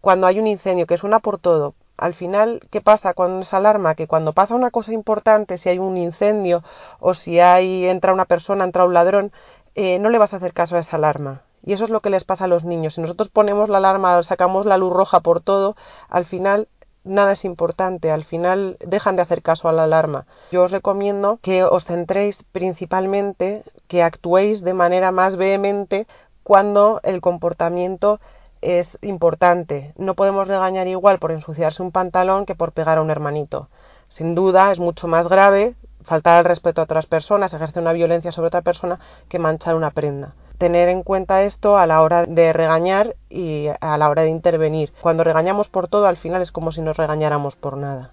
[0.00, 1.74] cuando hay un incendio, que suena por todo.
[1.96, 3.94] Al final, ¿qué pasa con esa alarma?
[3.94, 6.64] Que cuando pasa una cosa importante, si hay un incendio
[6.98, 9.32] o si hay entra una persona, entra un ladrón,
[9.74, 11.42] eh, no le vas a hacer caso a esa alarma.
[11.64, 12.94] Y eso es lo que les pasa a los niños.
[12.94, 15.76] Si nosotros ponemos la alarma, sacamos la luz roja por todo,
[16.08, 16.66] al final
[17.04, 20.26] nada es importante, al final dejan de hacer caso a la alarma.
[20.50, 26.06] Yo os recomiendo que os centréis principalmente, que actuéis de manera más vehemente
[26.42, 28.20] cuando el comportamiento
[28.60, 29.92] es importante.
[29.96, 33.68] No podemos regañar igual por ensuciarse un pantalón que por pegar a un hermanito.
[34.08, 35.74] Sin duda es mucho más grave
[36.04, 39.90] faltar al respeto a otras personas, ejercer una violencia sobre otra persona que manchar una
[39.90, 40.34] prenda.
[40.58, 44.92] Tener en cuenta esto a la hora de regañar y a la hora de intervenir.
[45.00, 48.12] Cuando regañamos por todo, al final es como si nos regañáramos por nada.